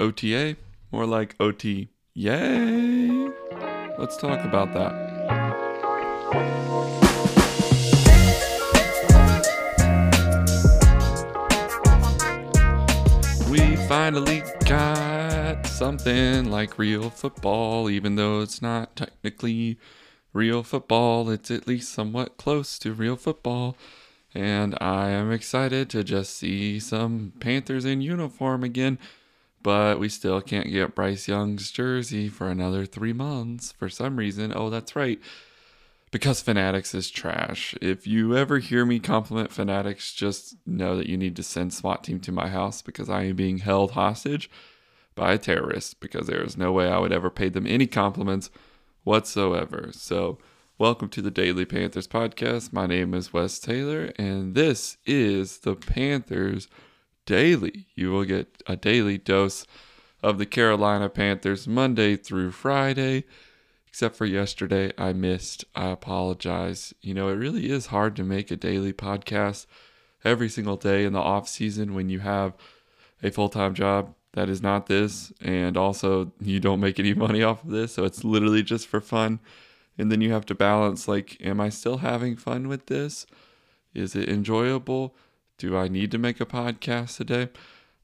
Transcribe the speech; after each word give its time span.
OTA? 0.00 0.56
More 0.92 1.06
like 1.06 1.34
OT. 1.40 1.88
Yay! 2.14 3.30
Let's 3.98 4.16
talk 4.16 4.44
about 4.44 4.72
that. 4.72 4.94
We 13.50 13.74
finally 13.88 14.44
got 14.66 15.66
something 15.66 16.48
like 16.48 16.78
real 16.78 17.10
football, 17.10 17.90
even 17.90 18.14
though 18.14 18.40
it's 18.40 18.62
not 18.62 18.94
technically 18.94 19.78
real 20.32 20.62
football. 20.62 21.28
It's 21.28 21.50
at 21.50 21.66
least 21.66 21.92
somewhat 21.92 22.36
close 22.36 22.78
to 22.80 22.92
real 22.92 23.16
football. 23.16 23.76
And 24.32 24.76
I 24.80 25.08
am 25.08 25.32
excited 25.32 25.90
to 25.90 26.04
just 26.04 26.36
see 26.36 26.78
some 26.78 27.32
Panthers 27.40 27.84
in 27.84 28.00
uniform 28.00 28.62
again. 28.62 29.00
But 29.62 29.98
we 29.98 30.08
still 30.08 30.40
can't 30.40 30.70
get 30.70 30.94
Bryce 30.94 31.26
Young's 31.26 31.70
jersey 31.70 32.28
for 32.28 32.48
another 32.48 32.86
three 32.86 33.12
months 33.12 33.72
for 33.72 33.88
some 33.88 34.16
reason. 34.16 34.52
Oh, 34.54 34.70
that's 34.70 34.94
right. 34.94 35.20
Because 36.10 36.40
Fanatics 36.40 36.94
is 36.94 37.10
trash. 37.10 37.74
If 37.82 38.06
you 38.06 38.36
ever 38.36 38.60
hear 38.60 38.86
me 38.86 38.98
compliment 38.98 39.52
Fanatics, 39.52 40.14
just 40.14 40.56
know 40.64 40.96
that 40.96 41.08
you 41.08 41.18
need 41.18 41.36
to 41.36 41.42
send 41.42 41.74
SWAT 41.74 42.04
team 42.04 42.20
to 42.20 42.32
my 42.32 42.48
house 42.48 42.80
because 42.80 43.10
I 43.10 43.24
am 43.24 43.36
being 43.36 43.58
held 43.58 43.90
hostage 43.90 44.48
by 45.14 45.34
a 45.34 45.38
terrorist 45.38 46.00
because 46.00 46.26
there 46.28 46.42
is 46.42 46.56
no 46.56 46.72
way 46.72 46.88
I 46.88 46.98
would 46.98 47.12
ever 47.12 47.28
pay 47.28 47.48
them 47.48 47.66
any 47.66 47.86
compliments 47.86 48.50
whatsoever. 49.04 49.90
So, 49.92 50.38
welcome 50.78 51.08
to 51.08 51.20
the 51.20 51.30
Daily 51.30 51.64
Panthers 51.64 52.06
podcast. 52.06 52.72
My 52.72 52.86
name 52.86 53.12
is 53.12 53.32
Wes 53.32 53.58
Taylor, 53.58 54.12
and 54.16 54.54
this 54.54 54.96
is 55.04 55.58
the 55.58 55.74
Panthers 55.74 56.68
Daily. 57.28 57.84
You 57.94 58.10
will 58.10 58.24
get 58.24 58.62
a 58.66 58.74
daily 58.74 59.18
dose 59.18 59.66
of 60.22 60.38
the 60.38 60.46
Carolina 60.46 61.10
Panthers 61.10 61.68
Monday 61.68 62.16
through 62.16 62.52
Friday. 62.52 63.24
Except 63.86 64.16
for 64.16 64.24
yesterday, 64.24 64.92
I 64.96 65.12
missed. 65.12 65.66
I 65.74 65.90
apologize. 65.90 66.94
You 67.02 67.12
know, 67.12 67.28
it 67.28 67.34
really 67.34 67.70
is 67.70 67.88
hard 67.88 68.16
to 68.16 68.24
make 68.24 68.50
a 68.50 68.56
daily 68.56 68.94
podcast 68.94 69.66
every 70.24 70.48
single 70.48 70.78
day 70.78 71.04
in 71.04 71.12
the 71.12 71.20
off 71.20 71.46
season 71.48 71.92
when 71.92 72.08
you 72.08 72.20
have 72.20 72.54
a 73.22 73.30
full 73.30 73.50
time 73.50 73.74
job 73.74 74.14
that 74.32 74.48
is 74.48 74.62
not 74.62 74.86
this, 74.86 75.30
and 75.42 75.76
also 75.76 76.32
you 76.40 76.60
don't 76.60 76.80
make 76.80 76.98
any 76.98 77.12
money 77.26 77.42
off 77.42 77.62
of 77.62 77.68
this, 77.68 77.92
so 77.92 78.04
it's 78.04 78.24
literally 78.24 78.62
just 78.62 78.86
for 78.86 79.02
fun. 79.02 79.38
And 79.98 80.10
then 80.10 80.22
you 80.22 80.32
have 80.32 80.46
to 80.46 80.54
balance 80.54 81.06
like, 81.06 81.36
am 81.44 81.60
I 81.60 81.68
still 81.68 81.98
having 81.98 82.36
fun 82.36 82.68
with 82.68 82.86
this? 82.86 83.26
Is 83.92 84.16
it 84.16 84.30
enjoyable? 84.30 85.14
Do 85.58 85.76
I 85.76 85.88
need 85.88 86.12
to 86.12 86.18
make 86.18 86.40
a 86.40 86.46
podcast 86.46 87.16
today? 87.16 87.48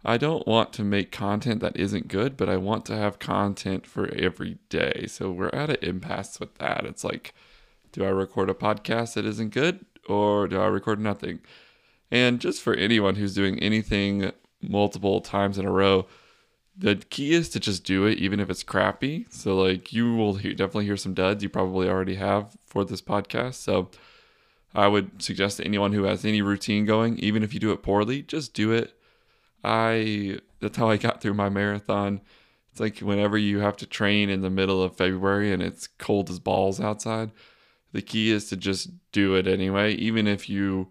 I 0.05 0.19
don't 0.19 0.47
want 0.47 0.73
to 0.75 0.85
make 0.85 1.13
content 1.13 1.61
that 1.61 1.77
isn't 1.77 2.09
good, 2.09 2.37
but 2.37 2.49
I 2.49 2.57
want 2.57 2.85
to 2.87 2.97
have 2.97 3.19
content 3.19 3.87
for 3.87 4.13
every 4.13 4.59
day. 4.69 5.07
So 5.07 5.31
we're 5.31 5.49
at 5.55 5.71
an 5.71 5.77
impasse 5.81 6.39
with 6.41 6.57
that. 6.57 6.85
It's 6.85 7.05
like, 7.05 7.33
do 7.93 8.05
I 8.05 8.09
record 8.09 8.51
a 8.51 8.55
podcast 8.55 9.15
that 9.15 9.25
isn't 9.25 9.55
good 9.55 9.87
or 10.09 10.49
do 10.49 10.61
I 10.61 10.67
record 10.67 10.99
nothing? 10.99 11.41
And 12.11 12.41
just 12.41 12.61
for 12.61 12.75
anyone 12.75 13.15
who's 13.15 13.35
doing 13.35 13.59
anything 13.61 14.33
multiple 14.61 15.21
times 15.21 15.57
in 15.57 15.65
a 15.65 15.71
row, 15.71 16.07
the 16.77 16.97
key 16.97 17.33
is 17.33 17.49
to 17.51 17.61
just 17.61 17.85
do 17.85 18.05
it, 18.05 18.19
even 18.19 18.41
if 18.41 18.51
it's 18.51 18.65
crappy. 18.65 19.27
So, 19.31 19.57
like, 19.57 19.93
you 19.93 20.15
will 20.15 20.35
hear, 20.35 20.53
definitely 20.55 20.87
hear 20.87 20.97
some 20.97 21.15
duds. 21.15 21.43
You 21.43 21.49
probably 21.49 21.89
already 21.89 22.17
have 22.17 22.57
for 22.67 22.85
this 22.85 23.01
podcast. 23.01 23.55
So, 23.55 23.91
I 24.75 24.89
would 24.89 25.23
suggest 25.23 25.59
to 25.59 25.65
anyone 25.65 25.93
who 25.93 26.05
has 26.05 26.25
any 26.25 26.43
routine 26.43 26.85
going, 26.85 27.19
even 27.19 27.43
if 27.43 27.55
you 27.55 27.61
do 27.61 27.73
it 27.73 27.83
poorly, 27.83 28.23
just 28.23 28.55
do 28.55 28.73
it 28.73 28.95
I 29.65 30.39
that's 30.61 30.77
how 30.77 30.91
I 30.91 30.99
got 30.99 31.21
through 31.21 31.35
my 31.35 31.49
marathon. 31.49 32.21
It's 32.71 32.81
like 32.81 32.99
whenever 32.99 33.39
you 33.39 33.61
have 33.61 33.77
to 33.79 33.87
train 33.87 34.29
in 34.29 34.43
the 34.43 34.51
middle 34.51 34.83
of 34.83 34.97
February 34.97 35.53
and 35.53 35.63
it's 35.63 35.87
cold 35.87 36.29
as 36.29 36.39
balls 36.39 36.81
outside, 36.81 37.31
the 37.93 38.03
key 38.03 38.31
is 38.31 38.49
to 38.51 38.57
just 38.57 38.91
do 39.13 39.35
it 39.35 39.47
anyway, 39.47 39.95
even 39.95 40.27
if 40.27 40.49
you 40.49 40.91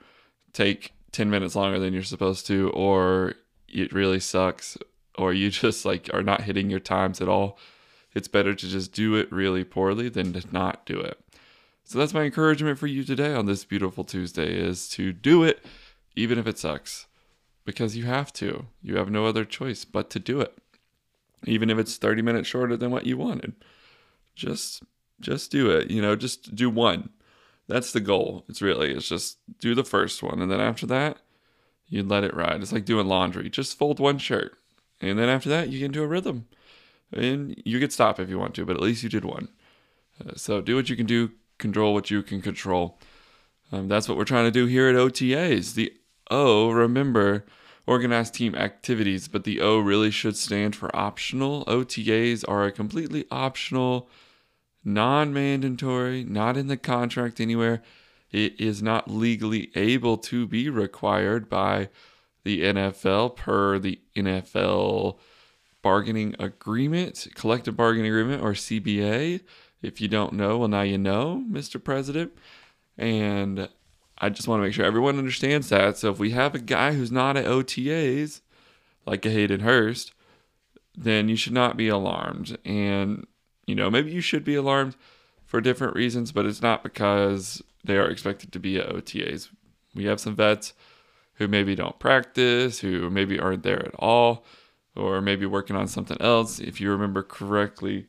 take 0.53 0.93
10 1.11 1.29
minutes 1.29 1.55
longer 1.55 1.79
than 1.79 1.93
you're 1.93 2.03
supposed 2.03 2.47
to 2.47 2.71
or 2.71 3.35
it 3.67 3.93
really 3.93 4.19
sucks 4.19 4.77
or 5.17 5.33
you 5.33 5.49
just 5.51 5.85
like 5.85 6.09
are 6.13 6.23
not 6.23 6.41
hitting 6.41 6.69
your 6.69 6.79
times 6.79 7.21
at 7.21 7.29
all. 7.29 7.59
It's 8.15 8.27
better 8.27 8.53
to 8.53 8.67
just 8.67 8.93
do 8.93 9.15
it 9.15 9.31
really 9.31 9.63
poorly 9.63 10.07
than 10.07 10.33
to 10.33 10.43
not 10.51 10.85
do 10.85 10.99
it. 10.99 11.19
So 11.83 11.99
that's 11.99 12.13
my 12.13 12.23
encouragement 12.23 12.79
for 12.79 12.87
you 12.87 13.03
today 13.03 13.33
on 13.33 13.45
this 13.45 13.65
beautiful 13.65 14.03
Tuesday 14.03 14.53
is 14.53 14.87
to 14.89 15.11
do 15.11 15.43
it 15.43 15.63
even 16.15 16.37
if 16.37 16.47
it 16.47 16.57
sucks 16.57 17.07
because 17.65 17.97
you 17.97 18.05
have 18.05 18.31
to. 18.33 18.67
You 18.81 18.97
have 18.97 19.11
no 19.11 19.25
other 19.25 19.45
choice 19.45 19.85
but 19.85 20.09
to 20.11 20.19
do 20.19 20.41
it. 20.41 20.57
Even 21.45 21.69
if 21.69 21.77
it's 21.77 21.97
30 21.97 22.21
minutes 22.21 22.47
shorter 22.47 22.77
than 22.77 22.91
what 22.91 23.05
you 23.05 23.17
wanted. 23.17 23.53
Just 24.35 24.83
just 25.19 25.51
do 25.51 25.69
it, 25.69 25.89
you 25.89 26.01
know, 26.01 26.15
just 26.15 26.55
do 26.55 26.69
one. 26.69 27.09
That's 27.67 27.93
the 27.93 27.99
goal. 27.99 28.43
It's 28.49 28.61
really 28.61 28.93
it's 28.93 29.07
just 29.07 29.37
do 29.59 29.75
the 29.75 29.83
first 29.83 30.23
one 30.23 30.41
and 30.41 30.51
then 30.51 30.61
after 30.61 30.85
that 30.87 31.17
you 31.87 32.01
let 32.01 32.23
it 32.23 32.33
ride. 32.35 32.61
It's 32.61 32.71
like 32.71 32.85
doing 32.85 33.07
laundry. 33.07 33.49
Just 33.49 33.77
fold 33.77 33.99
one 33.99 34.17
shirt. 34.17 34.57
And 35.01 35.19
then 35.19 35.29
after 35.29 35.49
that 35.49 35.69
you 35.69 35.79
get 35.79 35.85
into 35.85 36.03
a 36.03 36.07
rhythm. 36.07 36.47
And 37.11 37.61
you 37.65 37.79
could 37.79 37.93
stop 37.93 38.19
if 38.19 38.29
you 38.29 38.39
want 38.39 38.55
to, 38.55 38.65
but 38.65 38.77
at 38.77 38.81
least 38.81 39.03
you 39.03 39.09
did 39.09 39.25
one. 39.25 39.49
Uh, 40.19 40.31
so 40.35 40.61
do 40.61 40.75
what 40.75 40.89
you 40.89 40.95
can 40.95 41.05
do, 41.05 41.31
control 41.63 41.93
what 41.93 42.11
you 42.11 42.21
can 42.21 42.41
control. 42.41 42.99
Um, 43.71 43.87
that's 43.87 44.07
what 44.07 44.17
we're 44.17 44.25
trying 44.25 44.45
to 44.45 44.51
do 44.51 44.65
here 44.67 44.89
at 44.89 44.95
OTAs. 44.95 45.73
The 45.73 45.93
O, 46.29 46.69
remember, 46.69 47.45
organized 47.87 48.33
team 48.33 48.53
activities, 48.53 49.29
but 49.29 49.45
the 49.45 49.61
O 49.61 49.79
really 49.79 50.11
should 50.11 50.35
stand 50.35 50.75
for 50.75 50.93
optional. 50.95 51.63
OTAs 51.65 52.43
are 52.47 52.65
a 52.65 52.71
completely 52.71 53.25
optional, 53.31 54.09
non 54.83 55.33
mandatory, 55.33 56.25
not 56.25 56.57
in 56.57 56.67
the 56.67 56.77
contract 56.77 57.39
anywhere. 57.39 57.81
It 58.29 58.59
is 58.59 58.83
not 58.83 59.09
legally 59.09 59.71
able 59.73 60.17
to 60.17 60.45
be 60.45 60.69
required 60.69 61.49
by 61.49 61.89
the 62.43 62.61
NFL 62.63 63.37
per 63.37 63.79
the 63.79 64.01
NFL 64.17 65.17
bargaining 65.81 66.35
agreement, 66.39 67.27
collective 67.35 67.77
bargaining 67.77 68.11
agreement, 68.11 68.43
or 68.43 68.51
CBA. 68.51 69.41
If 69.83 70.01
you 70.01 70.07
don't 70.07 70.33
know, 70.33 70.57
well, 70.57 70.67
now 70.67 70.81
you 70.81 70.97
know, 70.97 71.43
Mr. 71.49 71.83
President. 71.83 72.31
And 72.97 73.69
I 74.17 74.29
just 74.29 74.47
want 74.47 74.59
to 74.59 74.63
make 74.63 74.73
sure 74.73 74.85
everyone 74.85 75.17
understands 75.17 75.69
that. 75.69 75.97
So 75.97 76.11
if 76.11 76.19
we 76.19 76.31
have 76.31 76.55
a 76.55 76.59
guy 76.59 76.93
who's 76.93 77.11
not 77.11 77.37
at 77.37 77.45
OTAs, 77.45 78.41
like 79.05 79.25
a 79.25 79.29
Hayden 79.29 79.61
Hurst, 79.61 80.13
then 80.95 81.27
you 81.27 81.35
should 81.35 81.53
not 81.53 81.75
be 81.75 81.87
alarmed. 81.87 82.57
And, 82.63 83.27
you 83.65 83.75
know, 83.75 83.89
maybe 83.89 84.11
you 84.11 84.21
should 84.21 84.43
be 84.43 84.55
alarmed 84.55 84.95
for 85.45 85.59
different 85.59 85.95
reasons, 85.95 86.31
but 86.31 86.45
it's 86.45 86.61
not 86.61 86.83
because 86.83 87.61
they 87.83 87.97
are 87.97 88.09
expected 88.09 88.51
to 88.53 88.59
be 88.59 88.77
at 88.77 88.89
OTAs. 88.89 89.49
We 89.93 90.05
have 90.05 90.19
some 90.19 90.35
vets 90.35 90.73
who 91.35 91.47
maybe 91.47 91.75
don't 91.75 91.99
practice, 91.99 92.79
who 92.79 93.09
maybe 93.09 93.39
aren't 93.39 93.63
there 93.63 93.85
at 93.85 93.95
all, 93.95 94.45
or 94.95 95.21
maybe 95.21 95.45
working 95.45 95.75
on 95.75 95.87
something 95.87 96.17
else. 96.21 96.59
If 96.59 96.79
you 96.79 96.91
remember 96.91 97.23
correctly, 97.23 98.07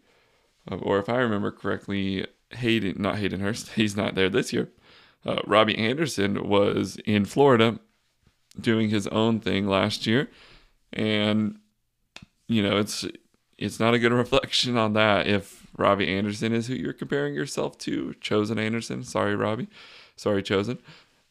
or 0.70 0.98
if 0.98 1.08
I 1.08 1.16
remember 1.16 1.50
correctly, 1.50 2.26
Hayden, 2.50 2.96
not 2.98 3.18
Hayden 3.18 3.40
Hurst, 3.40 3.68
he's 3.76 3.96
not 3.96 4.14
there 4.14 4.28
this 4.28 4.52
year. 4.52 4.70
Uh, 5.26 5.40
Robbie 5.46 5.78
Anderson 5.78 6.48
was 6.48 6.96
in 7.06 7.24
Florida 7.24 7.78
doing 8.60 8.90
his 8.90 9.06
own 9.08 9.40
thing 9.40 9.66
last 9.66 10.06
year, 10.06 10.28
and 10.92 11.58
you 12.46 12.62
know 12.62 12.76
it's 12.78 13.06
it's 13.56 13.80
not 13.80 13.94
a 13.94 13.98
good 13.98 14.12
reflection 14.24 14.76
on 14.76 14.92
that 14.92 15.26
if 15.26 15.66
Robbie 15.76 16.08
Anderson 16.08 16.52
is 16.52 16.66
who 16.66 16.74
you're 16.74 16.92
comparing 16.92 17.34
yourself 17.34 17.78
to. 17.78 18.14
Chosen 18.20 18.58
Anderson, 18.58 19.02
sorry 19.02 19.34
Robbie, 19.34 19.68
sorry 20.16 20.42
Chosen, 20.42 20.78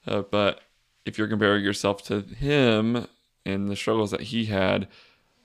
uh, 0.07 0.23
but 0.23 0.61
if 1.05 1.17
you're 1.17 1.27
comparing 1.27 1.63
yourself 1.63 2.01
to 2.03 2.21
him 2.21 3.07
and 3.45 3.69
the 3.69 3.75
struggles 3.75 4.11
that 4.11 4.21
he 4.21 4.45
had, 4.45 4.88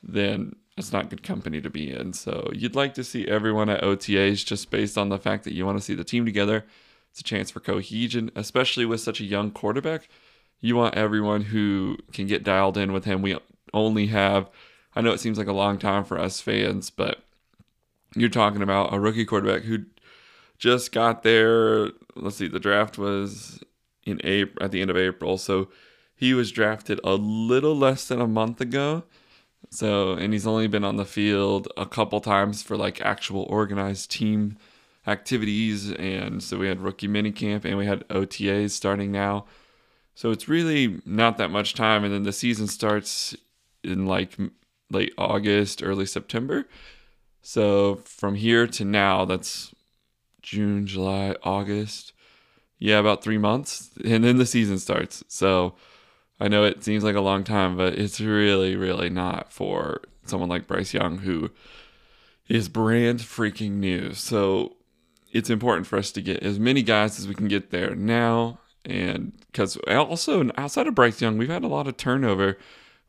then 0.02 0.56
it's 0.78 0.92
not 0.92 1.10
good 1.10 1.22
company 1.22 1.60
to 1.60 1.70
be 1.70 1.90
in. 1.90 2.12
So 2.12 2.50
you'd 2.52 2.76
like 2.76 2.94
to 2.94 3.04
see 3.04 3.26
everyone 3.26 3.68
at 3.68 3.82
OTAs 3.82 4.44
just 4.44 4.70
based 4.70 4.96
on 4.96 5.08
the 5.08 5.18
fact 5.18 5.44
that 5.44 5.54
you 5.54 5.66
want 5.66 5.78
to 5.78 5.84
see 5.84 5.94
the 5.94 6.04
team 6.04 6.24
together 6.24 6.64
it's 7.10 7.20
a 7.20 7.24
chance 7.24 7.50
for 7.50 7.60
cohesion, 7.60 8.30
especially 8.36 8.86
with 8.86 9.00
such 9.00 9.20
a 9.20 9.24
young 9.24 9.50
quarterback. 9.50 10.08
You 10.60 10.76
want 10.76 10.94
everyone 10.94 11.42
who 11.42 11.98
can 12.12 12.26
get 12.26 12.44
dialed 12.44 12.76
in 12.76 12.92
with 12.92 13.04
him. 13.04 13.22
We 13.22 13.36
only 13.72 14.06
have, 14.06 14.48
I 14.94 15.00
know 15.00 15.10
it 15.10 15.20
seems 15.20 15.38
like 15.38 15.46
a 15.46 15.52
long 15.52 15.78
time 15.78 16.04
for 16.04 16.18
us 16.18 16.40
fans, 16.40 16.90
but 16.90 17.22
you're 18.14 18.28
talking 18.28 18.62
about 18.62 18.92
a 18.92 19.00
rookie 19.00 19.24
quarterback 19.24 19.62
who 19.62 19.86
just 20.58 20.92
got 20.92 21.22
there. 21.22 21.90
Let's 22.14 22.36
see, 22.36 22.48
the 22.48 22.60
draft 22.60 22.98
was 22.98 23.62
in 24.04 24.20
April, 24.24 24.64
at 24.64 24.70
the 24.70 24.80
end 24.80 24.90
of 24.90 24.96
April. 24.96 25.38
So 25.38 25.68
he 26.14 26.34
was 26.34 26.52
drafted 26.52 27.00
a 27.02 27.14
little 27.14 27.76
less 27.76 28.06
than 28.06 28.20
a 28.20 28.26
month 28.26 28.60
ago. 28.60 29.04
So, 29.70 30.12
and 30.12 30.32
he's 30.32 30.46
only 30.46 30.66
been 30.66 30.84
on 30.84 30.96
the 30.96 31.04
field 31.04 31.68
a 31.76 31.86
couple 31.86 32.20
times 32.20 32.62
for 32.62 32.76
like 32.76 33.00
actual 33.00 33.42
organized 33.50 34.10
team 34.10 34.56
activities. 35.06 35.90
And 35.92 36.42
so 36.42 36.58
we 36.58 36.68
had 36.68 36.80
rookie 36.80 37.08
minicamp 37.08 37.64
and 37.64 37.76
we 37.76 37.86
had 37.86 38.06
OTAs 38.08 38.70
starting 38.70 39.12
now. 39.12 39.46
So 40.14 40.30
it's 40.30 40.48
really 40.48 41.00
not 41.04 41.38
that 41.38 41.50
much 41.50 41.74
time. 41.74 42.04
And 42.04 42.12
then 42.12 42.22
the 42.24 42.32
season 42.32 42.66
starts 42.66 43.36
in 43.84 44.06
like 44.06 44.36
late 44.90 45.12
August, 45.18 45.82
early 45.82 46.06
September. 46.06 46.66
So 47.42 47.96
from 48.04 48.34
here 48.34 48.66
to 48.66 48.84
now, 48.84 49.24
that's 49.24 49.74
June, 50.42 50.86
July, 50.86 51.34
August. 51.42 52.12
Yeah, 52.78 52.98
about 52.98 53.22
three 53.22 53.38
months. 53.38 53.90
And 54.04 54.24
then 54.24 54.38
the 54.38 54.46
season 54.46 54.78
starts. 54.78 55.22
So 55.28 55.74
I 56.40 56.48
know 56.48 56.64
it 56.64 56.84
seems 56.84 57.04
like 57.04 57.16
a 57.16 57.20
long 57.20 57.44
time, 57.44 57.76
but 57.76 57.94
it's 57.94 58.20
really, 58.20 58.76
really 58.76 59.10
not 59.10 59.52
for 59.52 60.02
someone 60.24 60.48
like 60.48 60.66
Bryce 60.66 60.94
Young 60.94 61.18
who 61.18 61.50
is 62.48 62.68
brand 62.68 63.20
freaking 63.20 63.72
new. 63.72 64.14
So 64.14 64.76
it's 65.32 65.50
important 65.50 65.86
for 65.86 65.98
us 65.98 66.12
to 66.12 66.22
get 66.22 66.42
as 66.42 66.58
many 66.58 66.82
guys 66.82 67.18
as 67.18 67.28
we 67.28 67.34
can 67.34 67.48
get 67.48 67.70
there 67.70 67.94
now. 67.94 68.58
And 68.84 69.32
because 69.50 69.76
also 69.76 70.50
outside 70.56 70.86
of 70.86 70.94
Bryce 70.94 71.20
Young, 71.20 71.36
we've 71.36 71.48
had 71.48 71.64
a 71.64 71.68
lot 71.68 71.88
of 71.88 71.96
turnover. 71.96 72.56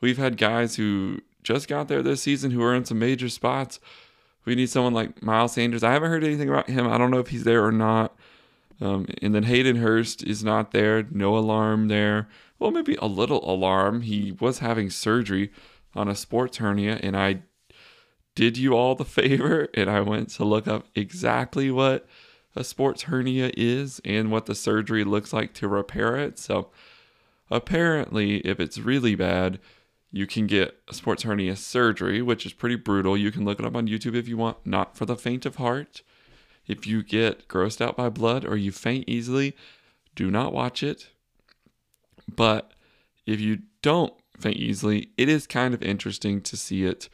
We've 0.01 0.17
had 0.17 0.37
guys 0.37 0.75
who 0.75 1.21
just 1.43 1.67
got 1.67 1.87
there 1.87 2.01
this 2.01 2.21
season 2.21 2.51
who 2.51 2.63
are 2.63 2.75
in 2.75 2.85
some 2.85 2.99
major 2.99 3.29
spots. 3.29 3.79
We 4.45 4.55
need 4.55 4.69
someone 4.69 4.93
like 4.93 5.21
Miles 5.21 5.53
Sanders. 5.53 5.83
I 5.83 5.93
haven't 5.93 6.09
heard 6.09 6.23
anything 6.23 6.49
about 6.49 6.69
him. 6.69 6.87
I 6.87 6.97
don't 6.97 7.11
know 7.11 7.19
if 7.19 7.27
he's 7.27 7.43
there 7.43 7.63
or 7.63 7.71
not. 7.71 8.15
Um, 8.81 9.07
and 9.21 9.35
then 9.35 9.43
Hayden 9.43 9.77
Hurst 9.77 10.23
is 10.23 10.43
not 10.43 10.71
there. 10.71 11.05
No 11.11 11.37
alarm 11.37 11.87
there. 11.87 12.27
Well, 12.59 12.71
maybe 12.71 12.95
a 12.95 13.07
little 13.07 13.49
alarm. 13.49 14.01
He 14.01 14.33
was 14.39 14.59
having 14.59 14.89
surgery 14.89 15.51
on 15.95 16.07
a 16.07 16.15
sports 16.15 16.57
hernia, 16.57 16.99
and 17.01 17.17
I 17.17 17.43
did 18.35 18.57
you 18.57 18.73
all 18.73 18.95
the 18.95 19.05
favor 19.19 19.67
and 19.73 19.89
I 19.89 20.01
went 20.01 20.29
to 20.31 20.45
look 20.45 20.67
up 20.67 20.87
exactly 20.95 21.71
what 21.71 22.05
a 22.55 22.63
sports 22.63 23.03
hernia 23.03 23.51
is 23.55 24.01
and 24.03 24.31
what 24.31 24.45
the 24.45 24.55
surgery 24.55 25.03
looks 25.03 25.33
like 25.33 25.53
to 25.55 25.67
repair 25.67 26.15
it. 26.17 26.37
So, 26.39 26.69
apparently, 27.49 28.37
if 28.39 28.59
it's 28.59 28.77
really 28.77 29.15
bad, 29.15 29.59
you 30.11 30.25
can 30.25 30.47
get 30.47 30.75
a 30.87 30.93
sports 30.93 31.23
hernia 31.23 31.55
surgery, 31.55 32.21
which 32.21 32.45
is 32.45 32.53
pretty 32.53 32.75
brutal. 32.75 33.15
You 33.15 33.31
can 33.31 33.45
look 33.45 33.59
it 33.59 33.65
up 33.65 33.75
on 33.75 33.87
YouTube 33.87 34.15
if 34.15 34.27
you 34.27 34.37
want, 34.37 34.57
not 34.65 34.97
for 34.97 35.05
the 35.05 35.15
faint 35.15 35.45
of 35.45 35.57
heart. 35.57 36.01
If 36.67 36.87
you 36.87 37.03
get 37.03 37.47
grossed 37.47 37.81
out 37.81 37.95
by 37.95 38.09
blood 38.09 38.45
or 38.45 38.57
you 38.57 38.71
faint 38.71 39.07
easily, 39.07 39.55
do 40.15 40.31
not 40.31 40.53
watch 40.53 40.81
it. 40.83 41.09
But 42.35 42.73
if 43.25 43.39
you 43.39 43.59
don't 43.81 44.13
faint 44.39 44.57
easily, 44.57 45.09
it 45.17 45.29
is 45.29 45.47
kind 45.47 45.73
of 45.73 45.81
interesting 45.81 46.41
to 46.41 46.57
see 46.57 46.85
it. 46.85 47.09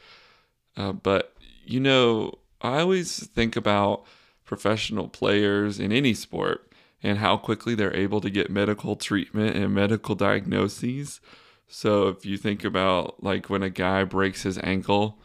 Uh, 0.76 0.92
but, 0.92 1.34
you 1.64 1.80
know, 1.80 2.38
I 2.60 2.80
always 2.80 3.26
think 3.26 3.56
about 3.56 4.04
professional 4.44 5.08
players 5.08 5.80
in 5.80 5.92
any 5.92 6.14
sport 6.14 6.72
and 7.02 7.18
how 7.18 7.36
quickly 7.36 7.74
they're 7.74 7.94
able 7.96 8.20
to 8.20 8.30
get 8.30 8.50
medical 8.50 8.96
treatment 8.96 9.56
and 9.56 9.74
medical 9.74 10.14
diagnoses. 10.14 11.20
So 11.68 12.08
if 12.08 12.24
you 12.24 12.36
think 12.36 12.64
about 12.64 13.22
like 13.22 13.50
when 13.50 13.62
a 13.62 13.70
guy 13.70 14.04
breaks 14.04 14.42
his 14.42 14.58
ankle 14.58 15.18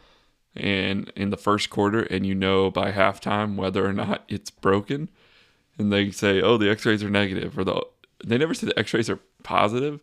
and 0.54 1.10
in 1.16 1.30
the 1.30 1.36
first 1.36 1.70
quarter 1.70 2.02
and 2.02 2.26
you 2.26 2.34
know 2.34 2.70
by 2.70 2.92
halftime 2.92 3.56
whether 3.56 3.86
or 3.86 3.92
not 3.92 4.24
it's 4.28 4.50
broken 4.50 5.08
and 5.78 5.92
they 5.92 6.10
say, 6.10 6.42
"Oh, 6.42 6.58
the 6.58 6.70
x-rays 6.70 7.02
are 7.02 7.10
negative," 7.10 7.58
or 7.58 7.64
the 7.64 7.82
they 8.24 8.38
never 8.38 8.54
say 8.54 8.66
the 8.66 8.78
x-rays 8.78 9.10
are 9.10 9.20
positive. 9.42 10.00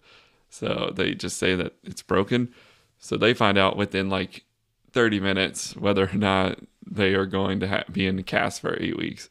So 0.49 0.91
they 0.95 1.13
just 1.13 1.37
say 1.37 1.55
that 1.55 1.73
it's 1.83 2.01
broken. 2.01 2.53
So 2.97 3.17
they 3.17 3.33
find 3.33 3.57
out 3.57 3.77
within 3.77 4.09
like 4.09 4.43
30 4.91 5.19
minutes 5.19 5.75
whether 5.75 6.09
or 6.09 6.15
not 6.15 6.59
they 6.85 7.13
are 7.13 7.25
going 7.25 7.59
to 7.59 7.67
ha- 7.67 7.83
be 7.91 8.07
in 8.07 8.15
the 8.15 8.23
cast 8.23 8.61
for 8.61 8.81
eight 8.81 8.97
weeks. 8.97 9.29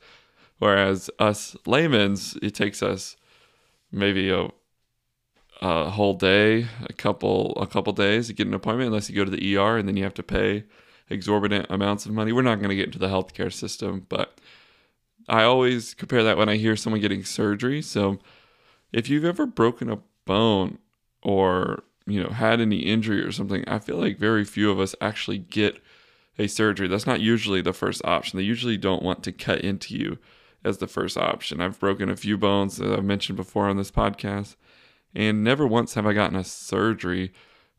Whereas 0.58 1.11
us 1.19 1.56
laymen's, 1.67 2.37
it 2.43 2.55
takes 2.55 2.82
us 2.82 3.17
maybe 3.93 4.31
a, 4.31 4.49
a 5.61 5.90
whole 5.90 6.14
day, 6.14 6.67
a 6.85 6.93
couple 6.93 7.56
a 7.61 7.67
couple 7.67 7.93
days 7.93 8.29
to 8.29 8.32
get 8.32 8.46
an 8.46 8.55
appointment, 8.55 8.88
unless 8.88 9.08
you 9.08 9.17
go 9.17 9.25
to 9.25 9.31
the 9.31 9.56
ER 9.56 9.76
and 9.76 9.88
then 9.88 9.96
you 9.96 10.05
have 10.05 10.14
to 10.14 10.23
pay 10.23 10.64
exorbitant 11.11 11.67
amounts 11.70 12.06
of 12.06 12.12
money. 12.12 12.32
We're 12.32 12.43
not 12.43 12.56
going 12.56 12.70
to 12.70 12.76
get 12.76 12.87
into 12.87 12.99
the 12.99 13.08
healthcare 13.08 13.52
system, 13.52 14.06
but 14.08 14.40
I 15.29 15.43
always 15.44 15.94
compare 15.94 16.25
that 16.25 16.37
when 16.37 16.49
I 16.49 16.56
hear 16.56 16.76
someone 16.76 17.00
getting 17.00 17.25
surgery. 17.25 17.82
So 17.82 18.19
if 18.93 19.08
you've 19.08 19.25
ever 19.25 19.46
broken 19.46 19.90
a 19.90 19.99
bone 20.25 20.79
or 21.23 21.82
you 22.06 22.23
know 22.23 22.31
had 22.31 22.61
any 22.61 22.79
injury 22.79 23.20
or 23.20 23.32
something, 23.32 23.64
I 23.67 23.79
feel 23.79 23.96
like 23.96 24.19
very 24.19 24.44
few 24.44 24.70
of 24.70 24.81
us 24.81 24.94
actually 25.00 25.38
get 25.38 25.81
a 26.38 26.46
surgery. 26.46 26.88
That's 26.88 27.06
not 27.06 27.20
usually 27.20 27.61
the 27.61 27.73
first 27.73 28.02
option. 28.05 28.37
They 28.37 28.44
usually 28.44 28.76
don't 28.76 29.02
want 29.02 29.23
to 29.25 29.32
cut 29.32 29.61
into 29.61 29.96
you 29.96 30.19
as 30.64 30.79
the 30.79 30.87
first 30.87 31.17
option. 31.17 31.61
I've 31.61 31.81
broken 31.81 32.08
a 32.08 32.17
few 32.17 32.38
bones 32.38 32.76
that 32.76 32.93
I've 32.93 33.05
mentioned 33.05 33.37
before 33.37 33.69
on 33.69 33.76
this 33.76 33.90
podcast, 33.90 34.56
and 35.14 35.43
never 35.43 35.67
once 35.67 35.94
have 35.94 36.06
I 36.06 36.12
gotten 36.12 36.37
a 36.37 36.44
surgery. 36.44 37.32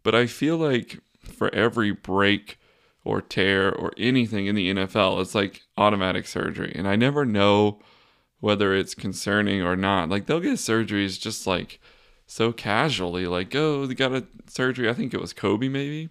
But 0.04 0.16
I 0.16 0.28
feel 0.28 0.58
like 0.58 1.00
for 1.20 1.54
every 1.54 1.92
break 1.92 2.58
or 3.04 3.22
tear 3.22 3.74
or 3.74 3.92
anything 3.98 4.48
in 4.48 4.56
the 4.56 4.74
NFL, 4.74 5.22
it's 5.22 5.36
like 5.36 5.64
automatic 5.78 6.28
surgery. 6.28 6.74
And 6.76 6.88
I 6.88 6.96
never 6.96 7.26
know 7.26 7.80
whether 8.40 8.74
it's 8.74 8.96
concerning 8.96 9.62
or 9.62 9.76
not. 9.76 10.10
Like 10.10 10.26
they'll 10.26 10.40
get 10.40 10.54
surgeries 10.54 11.20
just 11.20 11.46
like 11.46 11.80
so 12.26 12.52
casually, 12.52 13.26
like, 13.26 13.56
oh, 13.56 13.86
they 13.86 13.96
got 13.96 14.14
a 14.14 14.26
surgery. 14.48 14.90
I 14.90 14.94
think 14.94 15.14
it 15.14 15.22
was 15.22 15.34
Kobe 15.34 15.68
maybe, 15.68 16.10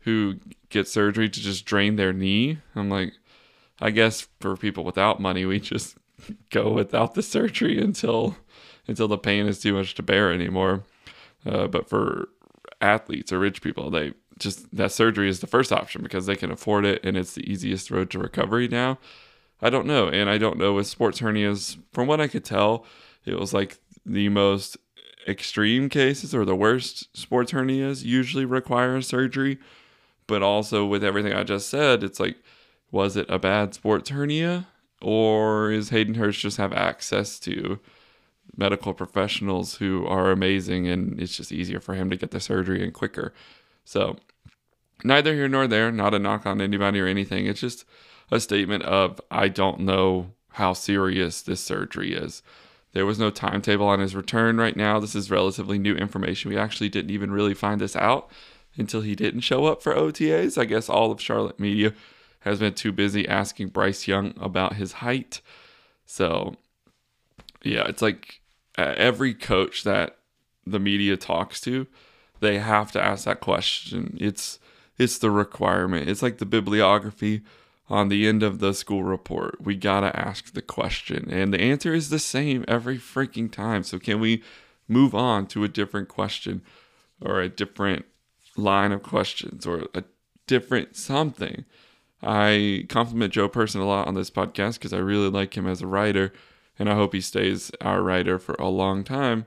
who 0.00 0.36
gets 0.70 0.92
surgery 0.92 1.28
to 1.28 1.40
just 1.40 1.64
drain 1.64 1.96
their 1.96 2.12
knee. 2.12 2.58
I'm 2.74 2.88
like, 2.88 3.14
I 3.80 3.90
guess 3.90 4.28
for 4.40 4.56
people 4.56 4.84
without 4.84 5.20
money, 5.20 5.44
we 5.44 5.60
just 5.60 5.96
go 6.50 6.72
without 6.72 7.14
the 7.14 7.22
surgery 7.22 7.80
until 7.80 8.36
until 8.88 9.08
the 9.08 9.18
pain 9.18 9.46
is 9.46 9.60
too 9.60 9.74
much 9.74 9.94
to 9.94 10.02
bear 10.02 10.32
anymore. 10.32 10.84
Uh, 11.44 11.66
but 11.66 11.88
for 11.88 12.28
athletes 12.80 13.32
or 13.32 13.38
rich 13.38 13.60
people, 13.60 13.90
they 13.90 14.14
just 14.38 14.74
that 14.74 14.92
surgery 14.92 15.28
is 15.28 15.40
the 15.40 15.46
first 15.46 15.72
option 15.72 16.02
because 16.02 16.26
they 16.26 16.36
can 16.36 16.50
afford 16.50 16.84
it 16.84 17.04
and 17.04 17.16
it's 17.16 17.34
the 17.34 17.50
easiest 17.50 17.90
road 17.90 18.10
to 18.10 18.18
recovery 18.18 18.68
now. 18.68 18.98
I 19.60 19.70
don't 19.70 19.86
know, 19.86 20.08
and 20.08 20.28
I 20.28 20.38
don't 20.38 20.58
know 20.58 20.74
with 20.74 20.86
sports 20.86 21.20
hernias. 21.20 21.78
From 21.92 22.06
what 22.06 22.20
I 22.20 22.28
could 22.28 22.44
tell, 22.44 22.84
it 23.24 23.38
was 23.38 23.54
like 23.54 23.78
the 24.04 24.28
most 24.28 24.76
extreme 25.26 25.88
cases 25.88 26.34
or 26.34 26.44
the 26.44 26.54
worst 26.54 27.16
sports 27.16 27.52
hernias 27.52 28.04
usually 28.04 28.44
require 28.44 29.00
surgery. 29.00 29.58
But 30.26 30.42
also, 30.42 30.84
with 30.84 31.04
everything 31.04 31.32
I 31.32 31.44
just 31.44 31.68
said, 31.68 32.02
it's 32.02 32.20
like, 32.20 32.36
was 32.90 33.16
it 33.16 33.26
a 33.28 33.38
bad 33.38 33.74
sports 33.74 34.10
hernia? 34.10 34.66
Or 35.00 35.70
is 35.70 35.90
Hayden 35.90 36.14
Hurst 36.14 36.40
just 36.40 36.56
have 36.56 36.72
access 36.72 37.38
to 37.40 37.78
medical 38.56 38.94
professionals 38.94 39.76
who 39.76 40.06
are 40.06 40.30
amazing 40.30 40.88
and 40.88 41.20
it's 41.20 41.36
just 41.36 41.52
easier 41.52 41.80
for 41.80 41.94
him 41.94 42.08
to 42.10 42.16
get 42.16 42.30
the 42.30 42.40
surgery 42.40 42.82
and 42.82 42.92
quicker? 42.92 43.32
So, 43.84 44.16
neither 45.04 45.34
here 45.34 45.48
nor 45.48 45.66
there, 45.68 45.92
not 45.92 46.14
a 46.14 46.18
knock 46.18 46.46
on 46.46 46.60
anybody 46.60 47.00
or 47.00 47.06
anything. 47.06 47.46
It's 47.46 47.60
just 47.60 47.84
a 48.30 48.40
statement 48.40 48.82
of, 48.84 49.20
I 49.30 49.48
don't 49.48 49.80
know 49.80 50.32
how 50.52 50.72
serious 50.72 51.42
this 51.42 51.60
surgery 51.60 52.14
is. 52.14 52.42
There 52.92 53.06
was 53.06 53.18
no 53.18 53.30
timetable 53.30 53.86
on 53.86 54.00
his 54.00 54.16
return 54.16 54.56
right 54.56 54.76
now. 54.76 54.98
This 54.98 55.14
is 55.14 55.30
relatively 55.30 55.78
new 55.78 55.94
information. 55.94 56.50
We 56.50 56.56
actually 56.56 56.88
didn't 56.88 57.10
even 57.10 57.30
really 57.30 57.52
find 57.52 57.80
this 57.80 57.94
out 57.94 58.30
until 58.76 59.02
he 59.02 59.14
didn't 59.14 59.40
show 59.40 59.66
up 59.66 59.82
for 59.82 59.94
OTAs. 59.94 60.56
I 60.56 60.64
guess 60.64 60.88
all 60.88 61.10
of 61.10 61.20
Charlotte 61.20 61.60
media 61.60 61.92
has 62.40 62.58
been 62.58 62.74
too 62.74 62.92
busy 62.92 63.28
asking 63.28 63.68
Bryce 63.68 64.08
Young 64.08 64.32
about 64.40 64.76
his 64.76 64.92
height. 64.92 65.40
So, 66.06 66.56
yeah, 67.62 67.86
it's 67.86 68.00
like 68.00 68.40
uh, 68.78 68.94
every 68.96 69.34
coach 69.34 69.84
that 69.84 70.16
the 70.66 70.78
media 70.78 71.16
talks 71.16 71.60
to, 71.62 71.86
they 72.40 72.58
have 72.58 72.92
to 72.92 73.02
ask 73.02 73.24
that 73.24 73.40
question. 73.40 74.16
It's 74.20 74.58
it's 74.98 75.18
the 75.18 75.30
requirement. 75.30 76.08
It's 76.08 76.22
like 76.22 76.38
the 76.38 76.46
bibliography 76.46 77.42
on 77.88 78.08
the 78.08 78.26
end 78.26 78.42
of 78.42 78.58
the 78.58 78.74
school 78.74 79.04
report. 79.04 79.60
We 79.60 79.76
got 79.76 80.00
to 80.00 80.18
ask 80.18 80.52
the 80.52 80.62
question. 80.62 81.30
And 81.30 81.52
the 81.52 81.60
answer 81.60 81.94
is 81.94 82.08
the 82.08 82.18
same 82.18 82.64
every 82.66 82.98
freaking 82.98 83.50
time. 83.50 83.82
So, 83.82 83.98
can 83.98 84.20
we 84.20 84.42
move 84.88 85.14
on 85.14 85.46
to 85.48 85.64
a 85.64 85.68
different 85.68 86.08
question 86.08 86.62
or 87.20 87.40
a 87.40 87.48
different 87.48 88.04
line 88.56 88.92
of 88.92 89.02
questions 89.02 89.66
or 89.66 89.86
a 89.94 90.04
different 90.46 90.96
something? 90.96 91.64
I 92.22 92.86
compliment 92.88 93.32
Joe 93.32 93.48
Person 93.48 93.80
a 93.80 93.86
lot 93.86 94.08
on 94.08 94.14
this 94.14 94.30
podcast 94.30 94.74
because 94.74 94.92
I 94.92 94.98
really 94.98 95.28
like 95.28 95.56
him 95.56 95.66
as 95.66 95.82
a 95.82 95.86
writer. 95.86 96.32
And 96.78 96.90
I 96.90 96.94
hope 96.94 97.14
he 97.14 97.20
stays 97.20 97.70
our 97.80 98.02
writer 98.02 98.38
for 98.38 98.54
a 98.58 98.68
long 98.68 99.04
time. 99.04 99.46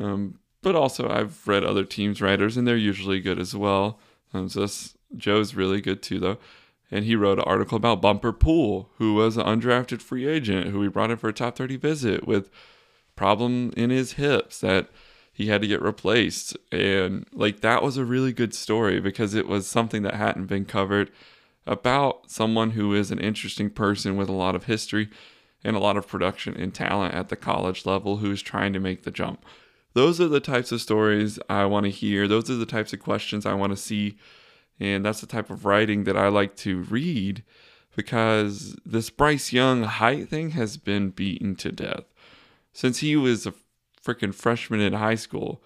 Um, 0.00 0.38
but 0.60 0.74
also, 0.74 1.08
I've 1.08 1.46
read 1.46 1.64
other 1.64 1.84
teams' 1.84 2.20
writers, 2.20 2.56
and 2.56 2.66
they're 2.66 2.76
usually 2.76 3.20
good 3.20 3.38
as 3.38 3.54
well. 3.54 3.98
Um, 4.34 4.48
so 4.48 4.66
Joe's 5.16 5.54
really 5.54 5.80
good 5.80 6.02
too, 6.02 6.18
though 6.18 6.38
and 6.90 7.04
he 7.04 7.16
wrote 7.16 7.38
an 7.38 7.44
article 7.44 7.76
about 7.76 8.00
Bumper 8.00 8.32
Pool, 8.32 8.90
who 8.98 9.14
was 9.14 9.36
an 9.36 9.44
undrafted 9.44 10.00
free 10.00 10.26
agent 10.26 10.68
who 10.68 10.78
we 10.78 10.88
brought 10.88 11.10
in 11.10 11.16
for 11.16 11.28
a 11.28 11.32
top 11.32 11.56
30 11.56 11.76
visit 11.76 12.26
with 12.26 12.50
problem 13.16 13.72
in 13.76 13.90
his 13.90 14.12
hips 14.12 14.60
that 14.60 14.88
he 15.32 15.48
had 15.48 15.60
to 15.60 15.68
get 15.68 15.82
replaced. 15.82 16.56
And 16.72 17.26
like 17.32 17.60
that 17.60 17.82
was 17.82 17.96
a 17.96 18.04
really 18.04 18.32
good 18.32 18.54
story 18.54 19.00
because 19.00 19.34
it 19.34 19.46
was 19.46 19.66
something 19.66 20.02
that 20.02 20.14
hadn't 20.14 20.46
been 20.46 20.64
covered 20.64 21.10
about 21.66 22.30
someone 22.30 22.70
who 22.70 22.94
is 22.94 23.10
an 23.10 23.18
interesting 23.18 23.70
person 23.70 24.16
with 24.16 24.28
a 24.28 24.32
lot 24.32 24.54
of 24.54 24.64
history 24.64 25.08
and 25.62 25.76
a 25.76 25.80
lot 25.80 25.96
of 25.96 26.08
production 26.08 26.56
and 26.56 26.74
talent 26.74 27.14
at 27.14 27.28
the 27.28 27.36
college 27.36 27.84
level 27.84 28.18
who's 28.18 28.40
trying 28.40 28.72
to 28.72 28.80
make 28.80 29.02
the 29.02 29.10
jump. 29.10 29.44
Those 29.92 30.20
are 30.20 30.28
the 30.28 30.40
types 30.40 30.72
of 30.72 30.80
stories 30.80 31.38
I 31.50 31.66
want 31.66 31.84
to 31.84 31.90
hear. 31.90 32.26
Those 32.26 32.48
are 32.50 32.56
the 32.56 32.66
types 32.66 32.92
of 32.92 33.00
questions 33.00 33.44
I 33.44 33.54
want 33.54 33.72
to 33.72 33.76
see 33.76 34.16
And 34.80 35.04
that's 35.04 35.20
the 35.20 35.26
type 35.26 35.50
of 35.50 35.64
writing 35.64 36.04
that 36.04 36.16
I 36.16 36.28
like 36.28 36.56
to 36.56 36.82
read 36.82 37.42
because 37.96 38.76
this 38.86 39.10
Bryce 39.10 39.52
Young 39.52 39.82
height 39.82 40.28
thing 40.28 40.50
has 40.50 40.76
been 40.76 41.10
beaten 41.10 41.56
to 41.56 41.72
death. 41.72 42.04
Since 42.72 42.98
he 42.98 43.16
was 43.16 43.46
a 43.46 43.54
freaking 44.04 44.34
freshman 44.34 44.80
in 44.80 44.92
high 44.92 45.16
school, 45.16 45.62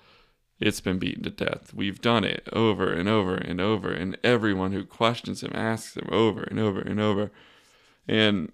it's 0.58 0.80
been 0.80 0.98
beaten 0.98 1.24
to 1.24 1.30
death. 1.30 1.74
We've 1.74 2.00
done 2.00 2.24
it 2.24 2.48
over 2.52 2.90
and 2.90 3.08
over 3.08 3.34
and 3.34 3.60
over, 3.60 3.92
and 3.92 4.16
everyone 4.24 4.72
who 4.72 4.84
questions 4.84 5.42
him 5.42 5.52
asks 5.54 5.96
him 5.96 6.08
over 6.10 6.42
and 6.44 6.58
over 6.58 6.80
and 6.80 7.00
over. 7.00 7.30
And, 8.08 8.50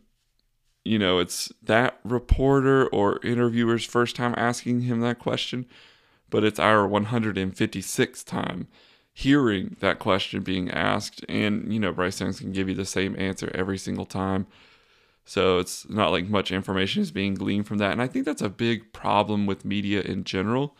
you 0.85 0.99
know, 0.99 1.19
it's 1.19 1.53
that 1.63 2.01
reporter 2.03 2.89
or 2.89 3.21
interviewer's 3.25 3.85
first 3.85 4.17
time 4.17 4.35
asking 4.37 4.81
him 4.83 5.01
that 5.01 5.19
question, 5.19 5.67
but 6.31 6.43
it's 6.43 6.59
our 6.59 6.89
156th 6.89 8.25
time 8.25 8.67
hearing 9.19 9.75
that 9.81 9.99
question 9.99 10.41
being 10.43 10.71
asked. 10.71 11.25
And, 11.29 11.73
you 11.73 11.81
know, 11.81 11.91
Bryce 11.91 12.21
Young's 12.21 12.39
can 12.39 12.53
give 12.53 12.69
you 12.69 12.75
the 12.77 12.85
same 12.85 13.19
answer 13.19 13.51
every 13.53 13.77
single 13.77 14.07
time. 14.07 14.47
So 15.25 15.59
it's 15.59 15.89
not 15.89 16.13
like 16.13 16.29
much 16.29 16.53
information 16.53 17.03
is 17.03 17.11
being 17.11 17.35
gleaned 17.35 17.67
from 17.67 17.79
that. 17.79 17.91
And 17.91 18.01
I 18.01 18.07
think 18.07 18.25
that's 18.25 18.43
a 18.43 18.49
big 18.49 18.93
problem 18.93 19.45
with 19.45 19.65
media 19.65 20.03
in 20.03 20.23
general 20.23 20.77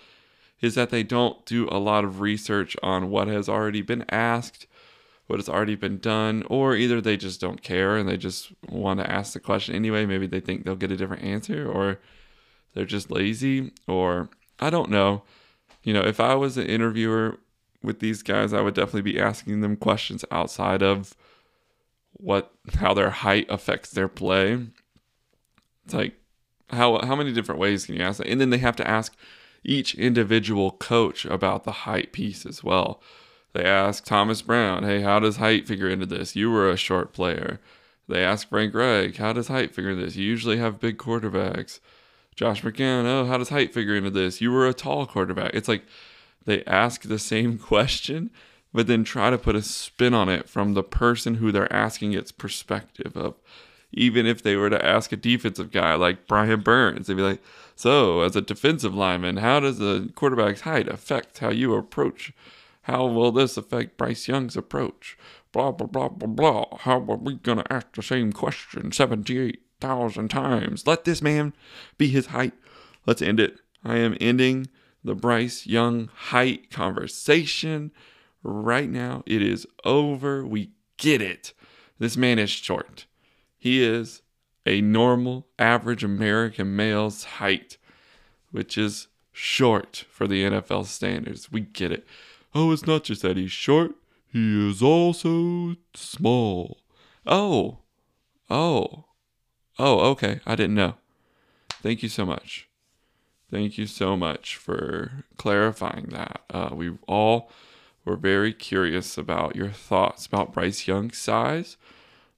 is 0.61 0.77
that 0.77 0.91
they 0.91 1.03
don't 1.03 1.45
do 1.47 1.69
a 1.69 1.81
lot 1.81 2.05
of 2.05 2.21
research 2.21 2.77
on 2.81 3.11
what 3.11 3.27
has 3.27 3.49
already 3.49 3.83
been 3.83 4.05
asked, 4.09 4.69
what 5.27 5.41
has 5.41 5.49
already 5.49 5.75
been 5.75 5.99
done, 5.99 6.45
or 6.49 6.77
either 6.77 7.01
they 7.01 7.17
just 7.17 7.41
don't 7.41 7.61
care 7.61 7.97
and 7.97 8.09
they 8.09 8.17
just 8.17 8.53
want 8.69 9.01
to 9.01 9.11
ask 9.11 9.33
the 9.33 9.41
question 9.41 9.75
anyway. 9.75 10.07
Maybe 10.07 10.29
they 10.29 10.41
think 10.41 10.65
they'll 10.65 10.77
get 10.77 10.93
a 10.93 10.97
different 10.97 11.25
answer, 11.25 11.69
or 11.69 11.99
they're 12.73 12.85
just 12.85 13.11
lazy, 13.11 13.73
or 13.89 14.29
I 14.61 14.71
don't 14.71 14.91
know. 14.91 15.25
You 15.83 15.93
know, 15.93 16.03
if 16.03 16.21
I 16.21 16.37
was 16.37 16.57
an 16.57 16.67
interviewer 16.67 17.41
with 17.83 18.01
these 18.01 18.23
guys, 18.23 18.53
I 18.53 18.61
would 18.61 18.75
definitely 18.75 19.13
be 19.13 19.21
asking 19.21 19.61
them 19.61 19.77
questions 19.77 20.25
outside 20.31 20.83
of 20.83 21.15
what 22.13 22.53
how 22.75 22.95
their 22.95 23.11
height 23.11 23.47
affects 23.49 23.91
their 23.91 24.09
play. 24.09 24.59
It's 25.85 25.95
like 25.95 26.15
how 26.71 27.01
how 27.05 27.17
many 27.17 27.33
different 27.33 27.61
ways 27.61 27.87
can 27.87 27.95
you 27.95 28.03
ask 28.03 28.19
that? 28.19 28.27
And 28.27 28.41
then 28.41 28.51
they 28.51 28.59
have 28.59 28.77
to 28.77 28.89
ask 28.89 29.17
each 29.65 29.95
individual 29.95 30.73
coach 30.73 31.25
about 31.25 31.65
the 31.65 31.73
height 31.73 32.13
piece 32.13 32.45
as 32.47 32.63
well. 32.65 33.03
They 33.55 33.65
ask 33.65 34.05
Thomas 34.05 34.43
Brown, 34.43 34.85
"Hey, 34.85 35.01
how 35.01 35.21
does 35.21 35.37
height 35.37 35.67
figure 35.67 35.89
into 35.89 36.07
this? 36.07 36.37
You 36.37 36.51
were 36.51 36.69
a 36.69 36.77
short 36.77 37.13
player." 37.13 37.61
They 38.09 38.25
ask 38.25 38.49
Frank 38.49 38.75
Reich, 38.75 39.17
"How 39.17 39.33
does 39.33 39.49
height 39.49 39.75
figure 39.75 39.91
into 39.91 40.05
this? 40.05 40.17
You 40.17 40.25
usually 40.25 40.59
have 40.59 40.81
big 40.81 40.99
quarterbacks." 40.99 41.81
Josh 42.35 42.63
McCown, 42.63 43.05
"Oh, 43.05 43.27
how 43.27 43.39
does 43.39 43.49
height 43.49 43.75
figure 43.75 43.97
into 43.97 44.11
this? 44.11 44.41
You 44.41 44.53
were 44.53 44.67
a 44.67 44.75
tall 44.75 45.07
quarterback." 45.07 45.53
It's 45.55 45.69
like 45.69 45.85
they 46.45 46.65
ask 46.65 47.03
the 47.03 47.19
same 47.19 47.59
question, 47.73 48.31
but 48.73 48.87
then 48.87 49.05
try 49.05 49.31
to 49.31 49.39
put 49.39 49.57
a 49.57 49.63
spin 49.63 50.15
on 50.15 50.29
it 50.29 50.49
from 50.49 50.75
the 50.75 50.83
person 50.83 51.37
who 51.37 51.51
they're 51.53 51.73
asking 51.73 52.13
its 52.13 52.33
perspective 52.33 53.17
of. 53.17 53.35
Even 53.91 54.27
if 54.27 54.43
they 54.43 54.55
were 54.55 54.69
to 54.69 54.85
ask 54.85 55.13
a 55.13 55.17
defensive 55.17 55.73
guy 55.73 55.95
like 55.95 56.27
Brian 56.27 56.61
Burns, 56.61 57.07
they'd 57.07 57.15
be 57.15 57.23
like, 57.23 57.43
So, 57.75 58.21
as 58.21 58.37
a 58.37 58.43
defensive 58.43 58.95
lineman, 58.95 59.39
how 59.39 59.61
does 59.61 59.79
the 59.79 60.11
quarterback's 60.15 60.61
height 60.61 60.89
affect 60.89 61.39
how 61.39 61.49
you 61.49 61.75
approach? 61.75 62.35
How 62.83 63.07
will 63.07 63.33
this 63.33 63.57
affect 63.57 63.97
Bryce 63.97 64.29
Young's 64.29 64.57
approach? 64.57 65.19
Blah, 65.53 65.73
blah, 65.73 65.87
blah, 65.87 66.09
blah, 66.09 66.29
blah. 66.29 66.79
How 66.79 66.99
are 66.99 67.17
we 67.17 67.35
going 67.35 67.59
to 67.59 67.73
ask 67.73 67.93
the 67.95 68.03
same 68.03 68.33
question 68.33 68.93
78,000 68.93 70.29
times? 70.29 70.87
Let 70.87 71.05
this 71.05 71.21
man 71.21 71.55
be 71.97 72.09
his 72.09 72.27
height. 72.27 72.55
Let's 73.07 73.23
end 73.23 73.41
it. 73.41 73.59
I 73.85 73.97
am 73.97 74.17
ending 74.21 74.69
the 75.09 75.15
Bryce 75.15 75.67
Young 75.67 76.09
height 76.15 76.71
conversation 76.71 77.91
right 78.43 78.89
now. 78.89 79.23
It 79.27 79.43
is 79.43 79.67
over. 79.85 80.47
We 80.47 80.71
get 80.99 81.21
it. 81.23 81.53
This 81.99 82.17
man 82.17 82.39
is 82.39 82.51
short. 82.51 83.07
He 83.59 83.83
is 83.83 84.23
a 84.67 84.81
normal, 84.81 85.47
average 85.59 86.05
American 86.05 86.77
male's 86.77 87.25
height, 87.25 87.79
which 88.51 88.77
is 88.77 89.09
short 89.33 90.05
for 90.11 90.29
the 90.29 90.45
NFL 90.45 90.85
standards. 90.87 91.51
We 91.51 91.63
get 91.63 91.91
it. 91.91 92.07
Oh, 92.55 92.71
it's 92.71 92.87
not 92.87 93.05
just 93.05 93.23
that 93.23 93.37
he's 93.37 93.51
short, 93.51 93.93
he 94.31 94.69
is 94.71 94.83
also 94.83 95.77
small. 95.95 96.79
Oh, 97.27 97.79
oh, 98.51 99.07
oh, 99.79 100.01
okay. 100.11 100.41
I 100.47 100.55
didn't 100.55 100.75
know. 100.75 100.95
Thank 101.83 102.03
you 102.03 102.09
so 102.09 102.27
much. 102.27 102.68
Thank 103.51 103.79
you 103.79 103.87
so 103.87 104.17
much 104.17 104.57
for 104.57 105.25
clarifying 105.37 106.09
that. 106.11 106.43
Uh, 106.51 106.71
we 106.73 106.93
all 107.07 107.51
were 108.05 108.17
very 108.17 108.53
curious 108.53 109.17
about 109.17 109.57
your 109.57 109.71
thoughts 109.71 110.27
about 110.27 110.53
Bryce 110.53 110.87
Young's 110.87 111.19
size. 111.19 111.77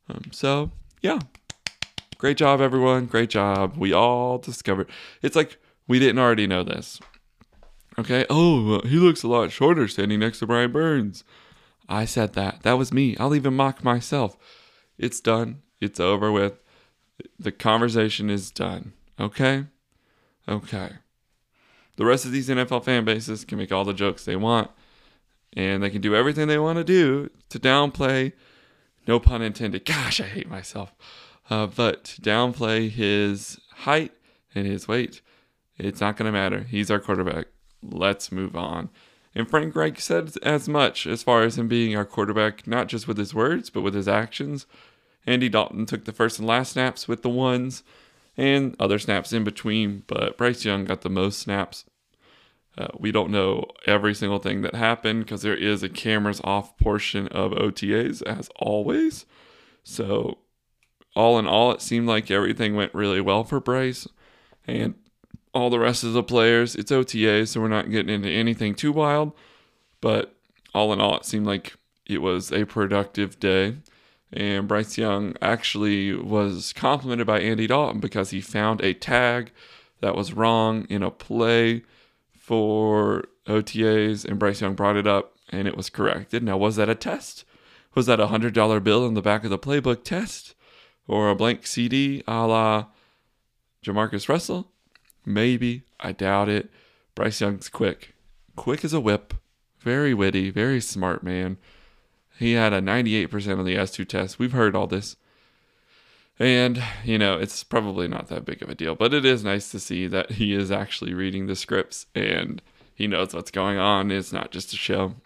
Um, 0.09 0.31
so, 0.31 0.71
yeah. 1.03 1.19
Great 2.19 2.37
job, 2.37 2.61
everyone. 2.61 3.07
Great 3.07 3.31
job. 3.31 3.77
We 3.77 3.93
all 3.93 4.39
discovered. 4.39 4.91
It's 5.23 5.35
like 5.35 5.59
we 5.89 5.99
didn't 5.99 6.19
already 6.19 6.47
know 6.47 6.63
this. 6.63 7.01
Okay. 7.99 8.25
Oh, 8.31 8.81
he 8.83 8.97
looks 8.97 9.23
a 9.23 9.29
lot 9.29 9.51
shorter 9.51 9.89
standing 9.89 10.21
next 10.21 10.39
to 10.41 10.47
Brian 10.47 10.71
Burns. 10.71 11.25
I 11.89 12.05
said 12.05 12.35
that. 12.35 12.63
That 12.63 12.79
was 12.79 12.93
me. 12.93 13.17
I'll 13.17 13.35
even 13.35 13.55
mock 13.55 13.83
myself. 13.83 14.37
It's 14.97 15.21
done. 15.21 15.63
It's 15.81 15.99
over 15.99 16.31
with. 16.31 16.61
The 17.39 17.53
conversation 17.53 18.31
is 18.31 18.51
done. 18.51 18.93
Okay? 19.19 19.65
Okay. 20.49 20.91
The 21.97 22.05
rest 22.05 22.25
of 22.25 22.33
these 22.33 22.49
NFL 22.49 22.85
fan 22.85 23.05
bases 23.05 23.45
can 23.45 23.59
make 23.59 23.73
all 23.73 23.85
the 23.85 23.93
jokes 23.93 24.25
they 24.25 24.37
want, 24.37 24.71
and 25.53 25.83
they 25.83 25.91
can 25.91 26.01
do 26.01 26.15
everything 26.15 26.49
they 26.49 26.59
want 26.59 26.79
to 26.79 26.85
do 26.85 27.31
to 27.51 27.59
downplay, 27.59 28.33
no 29.07 29.21
pun 29.21 29.43
intended. 29.43 29.85
Gosh, 29.85 30.21
I 30.21 30.25
hate 30.25 30.49
myself. 30.49 30.95
Uh, 31.51 31.67
but 31.67 32.05
to 32.05 32.21
downplay 32.23 32.89
his 32.91 33.61
height 33.71 34.13
and 34.55 34.67
his 34.67 34.87
weight, 34.87 35.21
it's 35.79 36.01
not 36.01 36.17
going 36.17 36.27
to 36.27 36.33
matter. 36.33 36.61
He's 36.61 36.91
our 36.91 37.01
quarterback. 37.01 37.49
Let's 37.83 38.31
move 38.31 38.57
on. 38.57 38.91
And 39.35 39.49
Frank 39.49 39.75
Reich 39.75 40.01
said 40.01 40.33
as 40.43 40.69
much 40.69 41.07
as 41.07 41.23
far 41.23 41.43
as 41.43 41.59
him 41.59 41.69
being 41.69 41.97
our 41.97 42.05
quarterback, 42.05 42.67
not 42.67 42.89
just 42.89 43.07
with 43.07 43.17
his 43.17 43.35
words, 43.35 43.71
but 43.71 43.83
with 43.83 43.95
his 43.95 44.09
actions. 44.09 44.67
Andy 45.27 45.49
Dalton 45.49 45.87
took 45.87 46.05
the 46.05 46.13
first 46.13 46.39
and 46.39 46.49
last 46.49 46.73
snaps 46.73 47.07
with 47.07 47.23
the 47.23 47.29
ones 47.29 47.83
and 48.41 48.75
other 48.81 48.99
snaps 48.99 49.35
in 49.35 49.45
between, 49.45 50.03
but 50.07 50.39
Bryce 50.39 50.65
Young 50.65 50.87
got 50.87 51.03
the 51.03 51.11
most 51.11 51.41
snaps. 51.41 51.85
Uh, 52.79 52.89
we 52.99 53.13
don't 53.13 53.31
know 53.31 53.67
every 53.85 54.15
single 54.15 54.39
thing 54.39 54.63
that 54.63 54.75
happened 54.75 55.27
because 55.27 55.43
there 55.43 55.55
is 55.55 55.83
a 55.83 55.91
cameras 55.91 56.41
off 56.43 56.75
portion 56.79 57.29
of 57.29 57.53
OTAs 57.53 58.23
as 58.23 58.49
always. 58.57 59.27
So, 59.85 60.39
all 61.15 61.39
in 61.39 61.47
all, 61.47 61.71
it 61.73 61.83
seemed 61.83 62.09
like 62.09 62.31
everything 62.31 62.75
went 62.75 62.95
really 62.95 63.21
well 63.21 63.45
for 63.45 63.61
Bryce 63.61 64.09
and 64.67 64.95
all 65.53 65.69
the 65.69 65.79
rest 65.79 66.03
of 66.03 66.15
the 66.15 66.23
players. 66.23 66.75
It's 66.75 66.91
OTA, 66.91 67.47
so 67.47 67.61
we're 67.61 67.69
not 67.69 67.91
getting 67.91 68.15
into 68.15 68.31
anything 68.31 68.75
too 68.75 68.93
wild. 68.93 69.33
But 70.01 70.35
all 70.73 70.95
in 70.95 71.01
all, 71.01 71.17
it 71.17 71.27
seemed 71.27 71.47
like 71.47 71.75
it 72.07 72.23
was 72.23 72.51
a 72.51 72.65
productive 72.65 73.39
day. 73.39 73.77
And 74.33 74.69
Bryce 74.69 74.97
Young 74.97 75.35
actually 75.43 76.15
was 76.15 76.73
complimented 76.73 77.27
by 77.27 77.41
Andy 77.41 77.67
Dalton 77.67 78.01
because 78.01 78.31
he 78.31 78.41
found 78.41 78.81
a 78.81 78.95
tag 78.95 79.51
that 80.01 80.15
was 80.15 80.33
wrong 80.33 80.87
in 80.89 81.03
a 81.03 81.11
play 81.11 81.83
for 82.33 83.25
OTAs, 83.47 84.25
and 84.25 84.39
Bryce 84.39 84.61
Young 84.61 84.75
brought 84.75 84.97
it 84.97 85.07
up 85.07 85.37
and 85.51 85.67
it 85.67 85.77
was 85.77 85.91
corrected. 85.91 86.43
Now, 86.43 86.57
was 86.57 86.77
that 86.77 86.89
a 86.89 86.95
test? 86.95 87.45
Was 87.95 88.07
that 88.07 88.21
a 88.21 88.29
$100 88.29 88.85
bill 88.85 89.07
in 89.07 89.15
the 89.15 89.23
back 89.23 89.45
of 89.45 89.51
the 89.51 89.59
playbook 89.59 90.05
test? 90.05 90.55
Or 91.09 91.29
a 91.29 91.35
blank 91.35 91.67
CD 91.67 92.23
a 92.27 92.47
la 92.47 92.87
Jamarcus 93.85 94.29
Russell? 94.29 94.71
Maybe. 95.27 95.83
I 95.99 96.13
doubt 96.13 96.49
it. 96.49 96.71
Bryce 97.15 97.41
Young's 97.41 97.69
quick. 97.69 98.15
Quick 98.55 98.85
as 98.85 98.93
a 98.93 99.01
whip. 99.01 99.35
Very 99.81 100.15
witty. 100.15 100.51
Very 100.51 100.81
smart 100.81 101.25
man. 101.25 101.59
He 102.41 102.55
had 102.55 102.73
a 102.73 102.81
98% 102.81 103.59
on 103.59 103.67
the 103.67 103.77
S2 103.77 104.09
test. 104.09 104.39
We've 104.39 104.53
heard 104.53 104.75
all 104.75 104.87
this. 104.87 105.17
And, 106.39 106.83
you 107.05 107.19
know, 107.19 107.39
it's 107.39 107.63
probably 107.63 108.09
not 108.09 108.29
that 108.29 108.47
big 108.47 108.63
of 108.63 108.71
a 108.71 108.75
deal, 108.75 108.95
but 108.95 109.13
it 109.13 109.27
is 109.27 109.45
nice 109.45 109.71
to 109.73 109.79
see 109.79 110.07
that 110.07 110.33
he 110.33 110.55
is 110.55 110.71
actually 110.71 111.13
reading 111.13 111.47
the 111.47 111.55
scripts 111.55 112.07
and 112.15 112.63
he 112.95 113.07
knows 113.07 113.35
what's 113.35 113.51
going 113.51 113.77
on. 113.77 114.11
It's 114.11 114.33
not 114.33 114.53
just 114.53 114.73
a 114.73 114.77
show. 114.79 115.17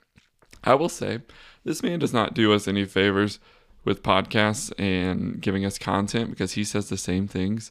I 0.64 0.74
will 0.74 0.88
say, 0.88 1.20
this 1.62 1.84
man 1.84 2.00
does 2.00 2.12
not 2.12 2.34
do 2.34 2.52
us 2.52 2.66
any 2.66 2.84
favors 2.84 3.38
with 3.84 4.02
podcasts 4.02 4.72
and 4.76 5.40
giving 5.40 5.64
us 5.64 5.78
content 5.78 6.30
because 6.30 6.54
he 6.54 6.64
says 6.64 6.88
the 6.88 6.96
same 6.96 7.28
things 7.28 7.70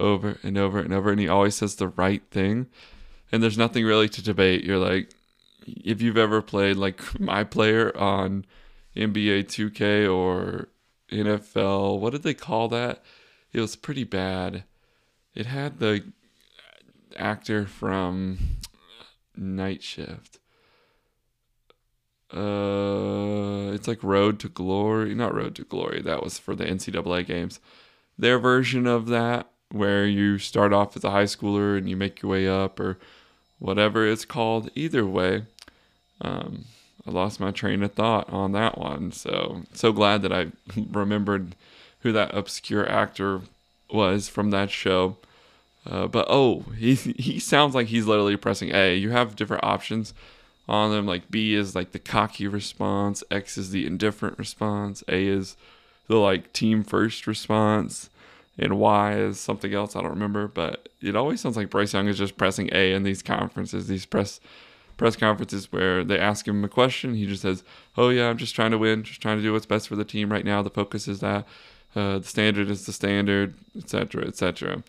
over 0.00 0.38
and 0.42 0.58
over 0.58 0.80
and 0.80 0.92
over, 0.92 1.12
and 1.12 1.20
he 1.20 1.28
always 1.28 1.54
says 1.54 1.76
the 1.76 1.86
right 1.86 2.22
thing. 2.32 2.66
And 3.30 3.44
there's 3.44 3.56
nothing 3.56 3.84
really 3.84 4.08
to 4.08 4.22
debate. 4.24 4.64
You're 4.64 4.78
like, 4.78 5.14
if 5.66 6.02
you've 6.02 6.16
ever 6.16 6.42
played 6.42 6.78
like 6.78 7.20
my 7.20 7.44
player 7.44 7.96
on 7.96 8.44
NBA 8.96 9.44
2K 9.44 10.12
or 10.12 10.68
NFL, 11.10 11.98
what 11.98 12.12
did 12.12 12.22
they 12.22 12.34
call 12.34 12.68
that? 12.68 13.02
It 13.52 13.60
was 13.60 13.76
pretty 13.76 14.04
bad. 14.04 14.64
It 15.34 15.46
had 15.46 15.78
the 15.78 16.04
actor 17.16 17.66
from 17.66 18.38
Night 19.36 19.82
Shift. 19.82 20.38
uh, 22.32 23.72
it's 23.72 23.86
like 23.86 24.02
Road 24.02 24.38
to 24.40 24.48
Glory, 24.48 25.14
not 25.14 25.34
Road 25.34 25.54
to 25.56 25.64
Glory. 25.64 26.00
That 26.00 26.22
was 26.22 26.38
for 26.38 26.54
the 26.54 26.64
NCAA 26.64 27.26
games. 27.26 27.60
Their 28.18 28.38
version 28.38 28.86
of 28.86 29.06
that, 29.08 29.50
where 29.70 30.06
you 30.06 30.38
start 30.38 30.72
off 30.72 30.96
as 30.96 31.04
a 31.04 31.10
high 31.10 31.24
schooler 31.24 31.76
and 31.76 31.88
you 31.88 31.96
make 31.96 32.22
your 32.22 32.30
way 32.30 32.48
up, 32.48 32.80
or 32.80 32.98
whatever 33.58 34.06
it's 34.06 34.24
called. 34.24 34.70
Either 34.74 35.04
way, 35.06 35.44
um, 36.20 36.64
I 37.06 37.10
lost 37.10 37.40
my 37.40 37.50
train 37.50 37.82
of 37.82 37.92
thought 37.92 38.28
on 38.30 38.52
that 38.52 38.78
one. 38.78 39.12
So 39.12 39.62
so 39.72 39.92
glad 39.92 40.22
that 40.22 40.32
I 40.32 40.52
remembered 40.90 41.54
who 42.00 42.12
that 42.12 42.34
obscure 42.34 42.88
actor 42.88 43.42
was 43.90 44.28
from 44.28 44.50
that 44.50 44.70
show. 44.70 45.16
Uh, 45.84 46.06
but 46.06 46.26
oh, 46.28 46.60
he 46.76 46.94
he 47.18 47.38
sounds 47.38 47.74
like 47.74 47.88
he's 47.88 48.06
literally 48.06 48.36
pressing 48.36 48.74
A. 48.74 48.94
You 48.94 49.10
have 49.10 49.36
different 49.36 49.64
options 49.64 50.14
on 50.68 50.90
them. 50.90 51.06
Like 51.06 51.30
B 51.30 51.54
is 51.54 51.74
like 51.74 51.92
the 51.92 51.98
cocky 51.98 52.46
response, 52.46 53.24
X 53.30 53.58
is 53.58 53.70
the 53.70 53.86
indifferent 53.86 54.38
response, 54.38 55.02
A 55.08 55.26
is 55.26 55.56
the 56.08 56.16
like 56.16 56.52
team 56.52 56.84
first 56.84 57.26
response, 57.26 58.10
and 58.58 58.78
Y 58.78 59.14
is 59.16 59.40
something 59.40 59.74
else 59.74 59.96
I 59.96 60.02
don't 60.02 60.10
remember. 60.10 60.46
But 60.46 60.88
it 61.00 61.16
always 61.16 61.40
sounds 61.40 61.56
like 61.56 61.70
Bryce 61.70 61.94
Young 61.94 62.08
is 62.08 62.18
just 62.18 62.36
pressing 62.36 62.70
A 62.72 62.92
in 62.92 63.02
these 63.02 63.22
conferences, 63.22 63.88
these 63.88 64.06
press 64.06 64.40
press 64.96 65.16
conferences 65.16 65.72
where 65.72 66.04
they 66.04 66.18
ask 66.18 66.46
him 66.46 66.64
a 66.64 66.68
question, 66.68 67.14
he 67.14 67.26
just 67.26 67.42
says, 67.42 67.64
"Oh 67.96 68.08
yeah, 68.10 68.28
I'm 68.28 68.38
just 68.38 68.54
trying 68.54 68.70
to 68.72 68.78
win, 68.78 69.02
just 69.02 69.20
trying 69.20 69.38
to 69.38 69.42
do 69.42 69.52
what's 69.52 69.66
best 69.66 69.88
for 69.88 69.96
the 69.96 70.04
team 70.04 70.30
right 70.30 70.44
now. 70.44 70.62
The 70.62 70.70
focus 70.70 71.08
is 71.08 71.20
that." 71.20 71.46
Uh, 71.94 72.18
the 72.20 72.26
standard 72.26 72.70
is 72.70 72.86
the 72.86 72.92
standard, 72.92 73.54
etc., 73.76 74.24
etc 74.24 74.82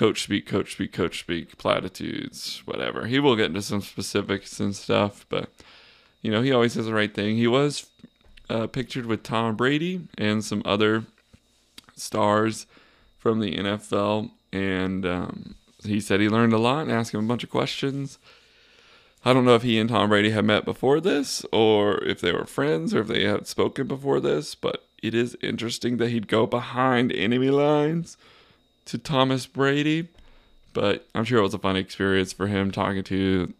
coach 0.00 0.22
speak, 0.22 0.46
coach 0.46 0.72
speak, 0.72 0.92
coach 0.92 1.20
speak, 1.20 1.58
platitudes, 1.58 2.62
whatever. 2.64 3.06
He 3.06 3.18
will 3.18 3.36
get 3.36 3.46
into 3.46 3.60
some 3.60 3.82
specifics 3.82 4.58
and 4.58 4.74
stuff, 4.74 5.26
but 5.28 5.50
you 6.22 6.30
know, 6.30 6.40
he 6.40 6.52
always 6.52 6.72
says 6.72 6.86
the 6.86 6.94
right 6.94 7.12
thing. 7.12 7.36
He 7.36 7.46
was 7.46 7.86
uh, 8.48 8.66
pictured 8.66 9.04
with 9.04 9.22
Tom 9.22 9.56
Brady 9.56 10.08
and 10.16 10.42
some 10.42 10.62
other 10.64 11.04
stars 11.96 12.66
from 13.18 13.40
the 13.40 13.56
NFL, 13.56 14.30
and 14.54 15.04
um, 15.04 15.54
he 15.84 16.00
said 16.00 16.20
he 16.20 16.30
learned 16.30 16.54
a 16.54 16.58
lot 16.58 16.82
and 16.82 16.92
asked 16.92 17.12
him 17.12 17.24
a 17.24 17.28
bunch 17.28 17.44
of 17.44 17.50
questions. 17.50 18.18
I 19.24 19.32
don't 19.32 19.44
know 19.44 19.54
if 19.54 19.62
he 19.62 19.78
and 19.78 19.88
Tom 19.90 20.08
Brady 20.08 20.30
had 20.30 20.46
met 20.46 20.64
before 20.64 21.00
this, 21.00 21.44
or 21.52 22.02
if 22.04 22.20
they 22.20 22.32
were 22.32 22.46
friends, 22.46 22.94
or 22.94 23.00
if 23.00 23.06
they 23.06 23.24
had 23.24 23.46
spoken 23.46 23.86
before 23.86 24.18
this, 24.18 24.54
but 24.54 24.86
it 25.02 25.14
is 25.14 25.36
interesting 25.42 25.98
that 25.98 26.10
he'd 26.10 26.28
go 26.28 26.46
behind 26.46 27.12
enemy 27.12 27.50
lines 27.50 28.16
to 28.86 28.98
Thomas 28.98 29.46
Brady, 29.46 30.08
but 30.72 31.06
I'm 31.14 31.24
sure 31.24 31.38
it 31.38 31.42
was 31.42 31.54
a 31.54 31.58
fun 31.58 31.76
experience 31.76 32.32
for 32.32 32.46
him 32.46 32.70
talking 32.70 33.04
to, 33.04 33.52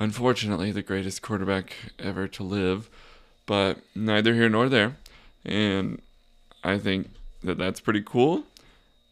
unfortunately, 0.00 0.72
the 0.72 0.82
greatest 0.82 1.22
quarterback 1.22 1.74
ever 1.98 2.26
to 2.28 2.42
live. 2.42 2.90
But 3.46 3.78
neither 3.94 4.34
here 4.34 4.48
nor 4.48 4.68
there. 4.68 4.96
And 5.44 6.02
I 6.62 6.76
think 6.78 7.10
that 7.42 7.56
that's 7.56 7.80
pretty 7.80 8.02
cool. 8.04 8.44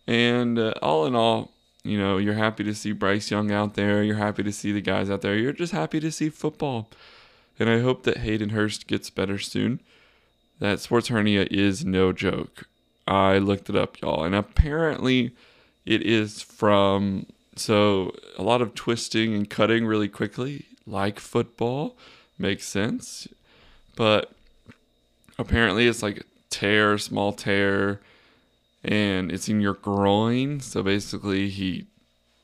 And 0.07 0.59
uh, 0.59 0.75
all 0.83 1.07
in 1.07 1.14
all, 1.14 1.52
you 1.88 1.99
know, 1.99 2.19
you're 2.19 2.35
happy 2.35 2.64
to 2.64 2.75
see 2.75 2.93
Bryce 2.93 3.31
Young 3.31 3.50
out 3.50 3.75
there. 3.75 4.02
You're 4.02 4.16
happy 4.16 4.43
to 4.43 4.52
see 4.52 4.73
the 4.73 4.81
guys 4.81 5.11
out 5.11 5.23
there. 5.23 5.37
You're 5.37 5.52
just 5.52 5.73
happy 5.73 6.00
to 6.00 6.11
see 6.11 6.28
football. 6.28 6.90
And 7.59 7.69
I 7.71 7.81
hope 7.81 8.02
that 8.05 8.19
Hayden 8.19 8.50
Hurst 8.50 8.87
gets 8.87 9.11
better 9.11 9.38
soon. 9.38 9.81
That 10.59 10.81
sports 10.81 11.09
hernia 11.09 11.47
is 11.50 11.85
no 11.85 12.12
joke. 12.12 12.69
I 13.07 13.38
looked 13.38 13.69
it 13.69 13.76
up, 13.76 14.00
y'all, 14.00 14.25
and 14.25 14.35
apparently 14.35 15.33
it 15.85 16.02
is 16.02 16.43
from 16.43 17.26
so 17.55 18.14
a 18.37 18.43
lot 18.43 18.61
of 18.61 18.75
twisting 18.75 19.35
and 19.35 19.49
cutting 19.49 19.87
really 19.87 20.09
quickly, 20.09 20.66
like 20.87 21.21
football, 21.21 21.97
makes 22.38 22.66
sense. 22.66 23.28
But 23.95 24.33
apparently 25.38 25.87
it's 25.87 26.02
like 26.02 26.26
tear, 26.50 26.99
small 26.99 27.33
tear, 27.33 28.00
and 28.87 29.33
it's 29.33 29.49
in 29.49 29.61
your 29.61 29.75
groin. 29.75 30.61
So 30.61 30.83
basically 30.83 31.49
he 31.50 31.87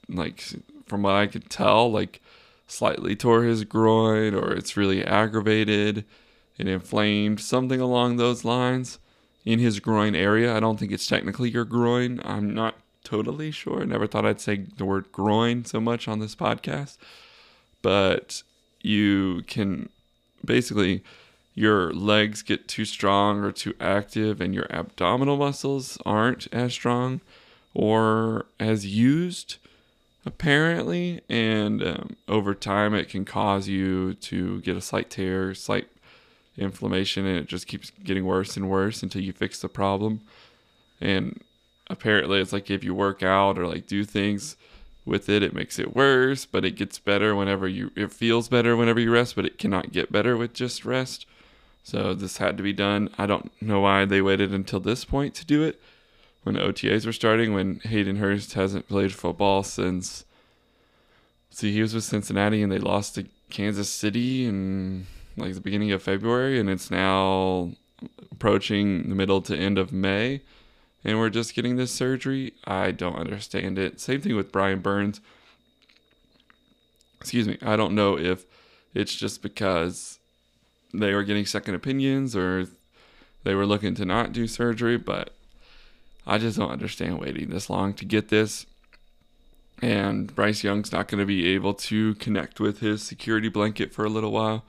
like 0.09 0.43
from 0.87 1.03
what 1.03 1.15
I 1.15 1.29
could 1.29 1.49
tell, 1.49 1.91
like 1.91 2.21
slightly 2.67 3.15
tore 3.15 3.45
his 3.45 3.65
groin 3.65 4.35
or 4.35 4.53
it's 4.53 4.77
really 4.77 5.05
aggravated 5.05 6.05
and 6.59 6.69
inflamed, 6.69 7.41
something 7.41 7.81
along 7.81 8.17
those 8.17 8.45
lines 8.45 8.99
in 9.45 9.61
his 9.61 9.81
groin 9.81 10.15
area. 10.15 10.55
I 10.55 10.61
don't 10.61 10.79
think 10.79 10.93
it's 10.93 11.07
technically 11.07 11.49
your 11.49 11.65
groin. 11.65 12.21
I'm 12.25 12.53
not 12.53 12.75
totally 13.05 13.51
sure. 13.51 13.83
I 13.83 13.85
never 13.85 14.07
thought 14.07 14.27
I'd 14.27 14.41
say 14.41 14.67
the 14.77 14.85
word 14.85 15.13
groin 15.13 15.65
so 15.65 15.81
much 15.81 16.09
on 16.09 16.19
this 16.19 16.35
podcast. 16.35 16.99
But 17.83 18.43
you 18.81 19.43
can 19.47 19.89
basically 20.45 21.03
your 21.55 21.93
legs 21.93 22.43
get 22.43 22.69
too 22.69 22.85
strong 22.85 23.43
or 23.43 23.53
too 23.53 23.75
active 23.81 24.41
and 24.41 24.55
your 24.55 24.67
abdominal 24.71 25.37
muscles 25.37 25.99
aren't 26.07 26.47
as 26.53 26.73
strong 26.73 27.21
or 27.75 28.47
as 28.59 28.87
used 28.87 29.57
apparently 30.25 31.21
and 31.29 31.83
um, 31.83 32.17
over 32.29 32.55
time 32.55 32.95
it 32.95 33.09
can 33.09 33.25
cause 33.25 33.69
you 33.69 34.15
to 34.15 34.61
get 34.61 34.77
a 34.77 34.81
slight 34.81 35.11
tear 35.11 35.53
slight 35.55 35.89
inflammation 36.57 37.27
and 37.27 37.39
it 37.39 37.47
just 37.47 37.67
keeps 37.67 37.91
getting 38.03 38.25
worse 38.25 38.57
and 38.57 38.69
worse 38.69 39.03
until 39.03 39.23
you 39.23 39.33
fix 39.33 39.61
the 39.61 39.69
problem. 39.69 40.21
And 41.01 41.41
apparently 41.89 42.41
it's 42.41 42.53
like 42.53 42.71
if 42.71 42.85
you 42.85 42.95
work 42.95 43.23
out 43.23 43.59
or 43.59 43.67
like 43.67 43.87
do 43.87 44.05
things 44.05 44.57
with 45.05 45.29
it, 45.29 45.43
it 45.43 45.55
makes 45.55 45.79
it 45.79 45.97
worse, 45.97 46.47
but 46.47 46.65
it 46.65 46.77
gets 46.77 46.99
better 46.99 47.35
whenever 47.35 47.67
you 47.67 47.91
it 47.97 48.13
feels 48.13 48.49
better 48.49 48.77
whenever 48.77 49.01
you 49.01 49.11
rest, 49.11 49.35
but 49.35 49.47
it 49.47 49.59
cannot 49.59 49.93
get 49.93 50.13
better 50.13 50.37
with 50.37 50.53
just 50.53 50.85
rest. 50.85 51.27
So 51.83 52.15
this 52.15 52.39
had 52.39 52.57
to 52.57 52.63
be 52.63 52.73
done. 52.73 53.11
I 53.19 53.27
don't 53.27 53.51
know 53.61 53.81
why 53.81 54.05
they 54.05 54.23
waited 54.23 54.53
until 54.53 54.81
this 54.81 55.05
point 55.05 55.35
to 55.37 55.45
do 55.45 55.63
it 55.63 55.81
when 56.45 56.57
OTAs 56.57 57.07
were 57.07 57.13
starting 57.13 57.55
when 57.55 57.81
Hayden 57.81 58.17
Hurst 58.17 58.55
hasn't 58.55 58.89
played 58.89 59.13
football 59.13 59.63
since 59.63 60.25
see 61.51 61.73
he 61.73 61.83
was 61.83 61.95
with 61.95 62.05
Cincinnati 62.05 62.63
and 62.63 62.73
they 62.73 62.79
lost 62.79 63.15
to 63.15 63.27
Kansas 63.51 63.89
City 63.89 64.47
in 64.47 65.07
like 65.37 65.55
the 65.55 65.61
beginning 65.61 65.93
of 65.93 66.03
February, 66.03 66.59
and 66.59 66.69
it's 66.69 66.91
now 66.91 67.73
approaching 68.31 69.09
the 69.09 69.15
middle 69.15 69.41
to 69.43 69.57
end 69.57 69.79
of 69.79 69.93
May, 69.93 70.43
and 71.05 71.19
we're 71.19 71.31
just 71.31 71.55
getting 71.55 71.77
this 71.77 71.91
surgery. 71.91 72.55
I 72.65 72.91
don't 72.91 73.17
understand 73.17 73.79
it. 73.79 74.01
Same 74.01 74.21
thing 74.21 74.37
with 74.37 74.53
Brian 74.53 74.81
Burns. 74.81 75.21
Excuse 77.21 77.47
me. 77.47 77.59
I 77.63 77.77
don't 77.77 77.95
know 77.95 78.19
if 78.19 78.45
it's 78.95 79.15
just 79.15 79.43
because 79.43 80.19
they 80.93 81.15
were 81.15 81.25
getting 81.25 81.47
second 81.47 81.75
opinions 81.75 82.37
or 82.37 82.67
they 83.45 83.55
were 83.55 83.67
looking 83.67 83.95
to 83.95 84.05
not 84.05 84.33
do 84.33 84.47
surgery, 84.47 84.97
but 84.97 85.33
I 86.27 86.39
just 86.39 86.59
don't 86.59 86.71
understand 86.71 87.21
waiting 87.21 87.51
this 87.51 87.69
long 87.69 87.95
to 87.95 88.05
get 88.05 88.29
this. 88.29 88.67
And 89.81 90.33
Bryce 90.35 90.63
Young's 90.63 90.93
not 90.93 91.09
going 91.09 91.19
to 91.19 91.27
be 91.27 91.49
able 91.49 91.75
to 91.75 92.15
connect 92.17 92.61
with 92.61 92.79
his 92.79 93.03
security 93.03 93.49
blanket 93.49 93.93
for 93.93 94.05
a 94.05 94.11
little 94.11 94.31
while. 94.31 94.65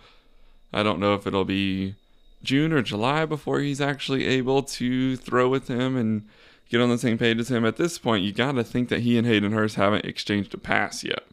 I 0.74 0.82
don't 0.82 1.00
know 1.00 1.14
if 1.14 1.28
it'll 1.28 1.46
be 1.46 1.96
June 2.44 2.74
or 2.74 2.82
July 2.82 3.26
before 3.26 3.60
he's 3.60 3.80
actually 3.80 4.26
able 4.26 4.64
to 4.64 5.16
throw 5.18 5.48
with 5.50 5.68
him 5.68 5.96
and 5.96 6.28
get 6.70 6.82
on 6.82 6.90
the 6.90 6.98
same 6.98 7.20
page 7.20 7.40
as 7.40 7.52
him. 7.52 7.64
At 7.64 7.78
this 7.78 8.00
point, 8.00 8.24
you 8.24 8.32
got 8.32 8.54
to 8.54 8.64
think 8.64 8.90
that 8.90 9.02
he 9.02 9.18
and 9.18 9.28
Hayden 9.28 9.52
Hurst 9.52 9.76
haven't 9.76 10.06
exchanged 10.06 10.54
a 10.56 10.58
pass 10.58 11.04
yet. 11.04 11.24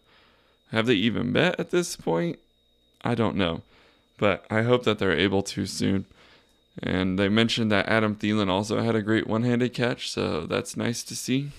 Have 0.72 0.86
they 0.86 0.94
even 0.94 1.32
met 1.32 1.58
at 1.58 1.70
this 1.70 1.96
point? 1.96 2.38
I 3.02 3.14
don't 3.14 3.36
know. 3.36 3.62
But 4.20 4.44
I 4.50 4.62
hope 4.62 4.84
that 4.84 4.98
they're 4.98 5.18
able 5.18 5.42
to 5.44 5.64
soon. 5.64 6.04
And 6.82 7.18
they 7.18 7.30
mentioned 7.30 7.72
that 7.72 7.88
Adam 7.88 8.14
Thielen 8.14 8.50
also 8.50 8.82
had 8.82 8.94
a 8.94 9.00
great 9.00 9.26
one 9.26 9.44
handed 9.44 9.72
catch, 9.72 10.10
so 10.10 10.44
that's 10.44 10.76
nice 10.76 11.02
to 11.04 11.16
see. 11.16 11.52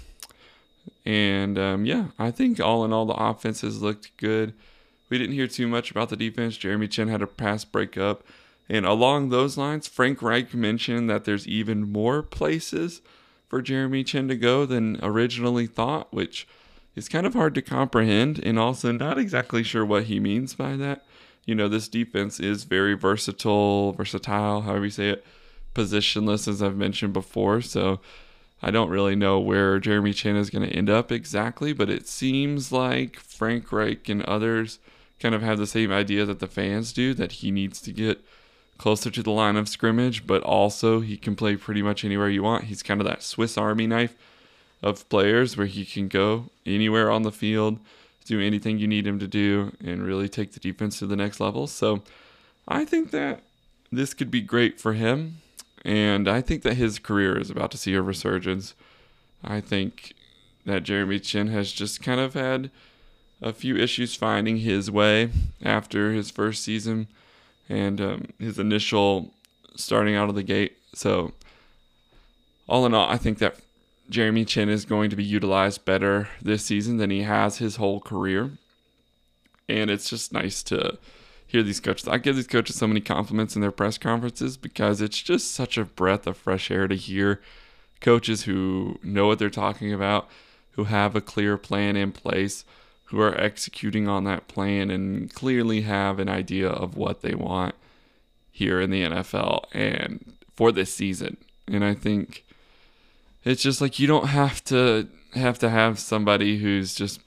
And 1.03 1.57
um, 1.57 1.85
yeah, 1.85 2.09
I 2.19 2.29
think 2.29 2.59
all 2.59 2.85
in 2.85 2.93
all, 2.93 3.07
the 3.07 3.13
offenses 3.13 3.81
looked 3.81 4.15
good. 4.17 4.53
We 5.09 5.17
didn't 5.17 5.33
hear 5.33 5.47
too 5.47 5.67
much 5.67 5.89
about 5.89 6.09
the 6.09 6.15
defense. 6.15 6.55
Jeremy 6.55 6.87
Chinn 6.87 7.07
had 7.07 7.23
a 7.23 7.27
pass 7.27 7.65
breakup. 7.65 8.23
And 8.69 8.85
along 8.85 9.29
those 9.29 9.57
lines, 9.57 9.87
Frank 9.87 10.21
Reich 10.21 10.53
mentioned 10.53 11.09
that 11.09 11.25
there's 11.25 11.47
even 11.47 11.91
more 11.91 12.21
places 12.21 13.01
for 13.49 13.63
Jeremy 13.63 14.03
Chinn 14.03 14.27
to 14.27 14.35
go 14.37 14.67
than 14.67 14.99
originally 15.01 15.65
thought, 15.65 16.13
which 16.13 16.47
is 16.95 17.09
kind 17.09 17.25
of 17.25 17.33
hard 17.33 17.55
to 17.55 17.63
comprehend 17.63 18.39
and 18.39 18.59
also 18.59 18.91
not 18.91 19.17
exactly 19.17 19.63
sure 19.63 19.83
what 19.83 20.03
he 20.03 20.19
means 20.19 20.53
by 20.53 20.75
that. 20.77 21.03
You 21.45 21.55
know, 21.55 21.67
this 21.67 21.87
defense 21.87 22.39
is 22.39 22.63
very 22.63 22.93
versatile, 22.93 23.93
versatile, 23.93 24.61
however 24.61 24.85
you 24.85 24.91
say 24.91 25.09
it, 25.09 25.25
positionless, 25.73 26.47
as 26.47 26.61
I've 26.61 26.77
mentioned 26.77 27.13
before. 27.13 27.61
So 27.61 27.99
I 28.61 28.69
don't 28.71 28.89
really 28.89 29.15
know 29.15 29.39
where 29.39 29.79
Jeremy 29.79 30.13
Chinn 30.13 30.35
is 30.35 30.49
going 30.49 30.67
to 30.67 30.75
end 30.75 30.89
up 30.89 31.11
exactly, 31.11 31.73
but 31.73 31.89
it 31.89 32.07
seems 32.07 32.71
like 32.71 33.17
Frank 33.19 33.71
Reich 33.71 34.07
and 34.07 34.21
others 34.23 34.79
kind 35.19 35.33
of 35.33 35.41
have 35.41 35.57
the 35.57 35.67
same 35.67 35.91
idea 35.91 36.25
that 36.25 36.39
the 36.39 36.47
fans 36.47 36.93
do 36.93 37.13
that 37.15 37.33
he 37.33 37.51
needs 37.51 37.81
to 37.81 37.91
get 37.91 38.23
closer 38.77 39.11
to 39.11 39.21
the 39.21 39.31
line 39.31 39.55
of 39.55 39.69
scrimmage, 39.69 40.25
but 40.25 40.41
also 40.43 40.99
he 41.01 41.15
can 41.15 41.35
play 41.35 41.55
pretty 41.55 41.81
much 41.83 42.03
anywhere 42.03 42.29
you 42.29 42.43
want. 42.43 42.65
He's 42.65 42.81
kind 42.83 42.99
of 42.99 43.07
that 43.07 43.23
Swiss 43.23 43.57
Army 43.57 43.87
knife 43.87 44.15
of 44.81 45.07
players 45.09 45.55
where 45.55 45.67
he 45.67 45.85
can 45.85 46.07
go 46.07 46.49
anywhere 46.65 47.11
on 47.11 47.21
the 47.21 47.31
field, 47.31 47.79
do 48.25 48.39
anything 48.39 48.79
you 48.79 48.87
need 48.87 49.07
him 49.07 49.19
to 49.19 49.27
do, 49.27 49.73
and 49.83 50.03
really 50.03 50.29
take 50.29 50.53
the 50.53 50.59
defense 50.59 50.99
to 50.99 51.07
the 51.07 51.15
next 51.15 51.39
level. 51.39 51.67
So 51.67 52.03
I 52.67 52.85
think 52.85 53.11
that 53.11 53.41
this 53.91 54.13
could 54.13 54.31
be 54.31 54.41
great 54.41 54.79
for 54.79 54.93
him. 54.93 55.37
And 55.83 56.27
I 56.29 56.41
think 56.41 56.61
that 56.63 56.75
his 56.75 56.99
career 56.99 57.37
is 57.37 57.49
about 57.49 57.71
to 57.71 57.77
see 57.77 57.93
a 57.95 58.01
resurgence. 58.01 58.75
I 59.43 59.61
think 59.61 60.13
that 60.65 60.83
Jeremy 60.83 61.19
Chinn 61.19 61.47
has 61.47 61.71
just 61.71 62.03
kind 62.03 62.19
of 62.19 62.35
had 62.35 62.69
a 63.41 63.51
few 63.51 63.75
issues 63.75 64.15
finding 64.15 64.57
his 64.57 64.91
way 64.91 65.31
after 65.63 66.11
his 66.11 66.29
first 66.29 66.63
season 66.63 67.07
and 67.67 67.99
um, 67.99 68.25
his 68.37 68.59
initial 68.59 69.33
starting 69.75 70.15
out 70.15 70.29
of 70.29 70.35
the 70.35 70.43
gate. 70.43 70.77
So, 70.93 71.31
all 72.69 72.85
in 72.85 72.93
all, 72.93 73.09
I 73.09 73.17
think 73.17 73.39
that 73.39 73.55
Jeremy 74.11 74.43
Chinn 74.43 74.67
is 74.67 74.83
going 74.83 75.09
to 75.09 75.15
be 75.15 75.23
utilized 75.23 75.85
better 75.85 76.27
this 76.41 76.65
season 76.65 76.97
than 76.97 77.09
he 77.09 77.21
has 77.21 77.59
his 77.59 77.77
whole 77.77 78.01
career. 78.01 78.51
And 79.69 79.89
it's 79.89 80.09
just 80.09 80.33
nice 80.33 80.61
to 80.63 80.97
hear 81.47 81.63
these 81.63 81.79
coaches. 81.79 82.09
I 82.09 82.17
give 82.17 82.35
these 82.35 82.45
coaches 82.45 82.75
so 82.75 82.87
many 82.87 82.99
compliments 82.99 83.55
in 83.55 83.61
their 83.61 83.71
press 83.71 83.97
conferences 83.97 84.57
because 84.57 84.99
it's 84.99 85.21
just 85.21 85.53
such 85.53 85.77
a 85.77 85.85
breath 85.85 86.27
of 86.27 86.35
fresh 86.35 86.69
air 86.69 86.89
to 86.89 86.95
hear 86.95 87.41
coaches 88.01 88.43
who 88.43 88.99
know 89.01 89.27
what 89.27 89.39
they're 89.39 89.49
talking 89.49 89.93
about, 89.93 90.27
who 90.71 90.85
have 90.85 91.15
a 91.15 91.21
clear 91.21 91.57
plan 91.57 91.95
in 91.95 92.11
place, 92.11 92.65
who 93.05 93.21
are 93.21 93.39
executing 93.39 94.09
on 94.09 94.25
that 94.25 94.49
plan 94.49 94.91
and 94.91 95.33
clearly 95.33 95.81
have 95.81 96.19
an 96.19 96.27
idea 96.27 96.67
of 96.67 96.97
what 96.97 97.21
they 97.21 97.33
want 97.33 97.75
here 98.51 98.81
in 98.81 98.89
the 98.89 99.03
NFL 99.03 99.63
and 99.71 100.33
for 100.53 100.73
this 100.73 100.93
season. 100.93 101.37
And 101.65 101.85
I 101.85 101.93
think 101.93 102.43
it's 103.43 103.61
just 103.61 103.81
like 103.81 103.99
you 103.99 104.07
don't 104.07 104.27
have 104.27 104.63
to 104.65 105.07
have 105.33 105.57
to 105.59 105.69
have 105.69 105.99
somebody 105.99 106.57
who's 106.57 106.93
just 106.93 107.21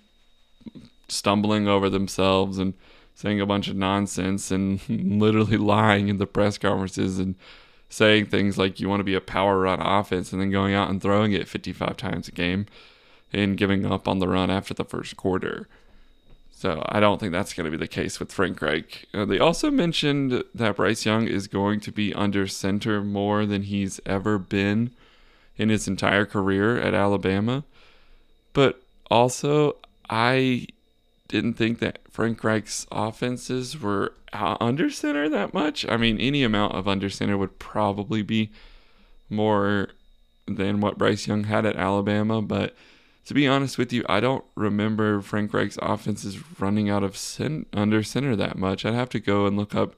stumbling 1.09 1.69
over 1.69 1.89
themselves 1.89 2.59
and 2.59 2.75
saying 3.15 3.41
a 3.41 3.47
bunch 3.47 3.69
of 3.69 3.77
nonsense 3.77 4.51
and 4.51 4.81
literally 5.21 5.57
lying 5.57 6.09
in 6.09 6.19
the 6.19 6.27
press 6.27 6.59
conferences 6.59 7.19
and 7.19 7.35
saying 7.89 8.27
things 8.27 8.59
like 8.59 8.81
you 8.81 8.89
want 8.89 9.01
to 9.01 9.05
be 9.05 9.15
a 9.15 9.21
power 9.21 9.61
run 9.61 9.81
offense 9.81 10.33
and 10.33 10.41
then 10.41 10.51
going 10.51 10.75
out 10.75 10.91
and 10.91 11.01
throwing 11.01 11.33
it 11.33 11.49
55 11.49 11.97
times 11.97 12.29
a 12.29 12.33
game 12.33 12.67
and 13.33 13.57
giving 13.57 13.87
up 13.87 14.09
on 14.09 14.19
the 14.19 14.29
run 14.29 14.51
after 14.51 14.75
the 14.75 14.85
first 14.85 15.17
quarter. 15.17 15.69
So 16.51 16.83
I 16.89 17.01
don't 17.01 17.19
think 17.19 17.33
that's 17.33 17.53
going 17.53 17.67
to 17.67 17.71
be 17.71 17.77
the 17.77 17.89
case 17.89 18.19
with 18.19 18.33
Frank 18.33 18.61
Reich. 18.63 19.07
Uh, 19.13 19.25
they 19.25 19.39
also 19.39 19.71
mentioned 19.71 20.43
that 20.55 20.77
Bryce 20.77 21.05
Young 21.05 21.27
is 21.27 21.47
going 21.47 21.81
to 21.81 21.93
be 21.93 22.15
under 22.15 22.47
center 22.47 23.03
more 23.03 23.45
than 23.45 23.63
he's 23.63 24.01
ever 24.07 24.39
been 24.39 24.93
in 25.57 25.69
his 25.69 25.87
entire 25.87 26.27
career 26.27 26.79
at 26.81 26.95
Alabama. 26.95 27.65
But 28.53 28.83
also, 29.11 29.77
I 30.09 30.67
didn't 31.29 31.55
think 31.55 31.79
that 31.81 31.99
Frank 32.11 32.43
Reich's 32.45 32.87
offenses 32.93 33.81
were 33.81 34.13
under 34.33 34.91
center 34.91 35.29
that 35.29 35.55
much. 35.55 35.87
I 35.89 35.97
mean, 35.97 36.19
any 36.19 36.43
amount 36.43 36.75
of 36.75 36.87
under 36.89 37.11
center 37.11 37.39
would 37.39 37.59
probably 37.59 38.23
be 38.23 38.51
more 39.31 39.89
than 40.47 40.81
what 40.81 40.99
Bryce 40.99 41.27
Young 41.27 41.45
had 41.45 41.65
at 41.65 41.77
Alabama. 41.77 42.43
But 42.43 42.75
to 43.25 43.35
be 43.35 43.49
honest 43.49 43.79
with 43.79 43.93
you, 43.93 44.05
I 44.09 44.21
don't 44.21 44.45
remember 44.55 45.21
Frank 45.21 45.53
Reich's 45.53 45.79
offenses 45.81 46.39
running 46.61 46.91
out 46.91 47.03
of 47.03 47.17
cent- 47.17 47.69
under 47.73 48.03
center 48.03 48.37
that 48.37 48.59
much. 48.59 48.85
I'd 48.85 48.95
have 48.95 49.09
to 49.11 49.21
go 49.21 49.47
and 49.47 49.57
look 49.57 49.75
up 49.75 49.95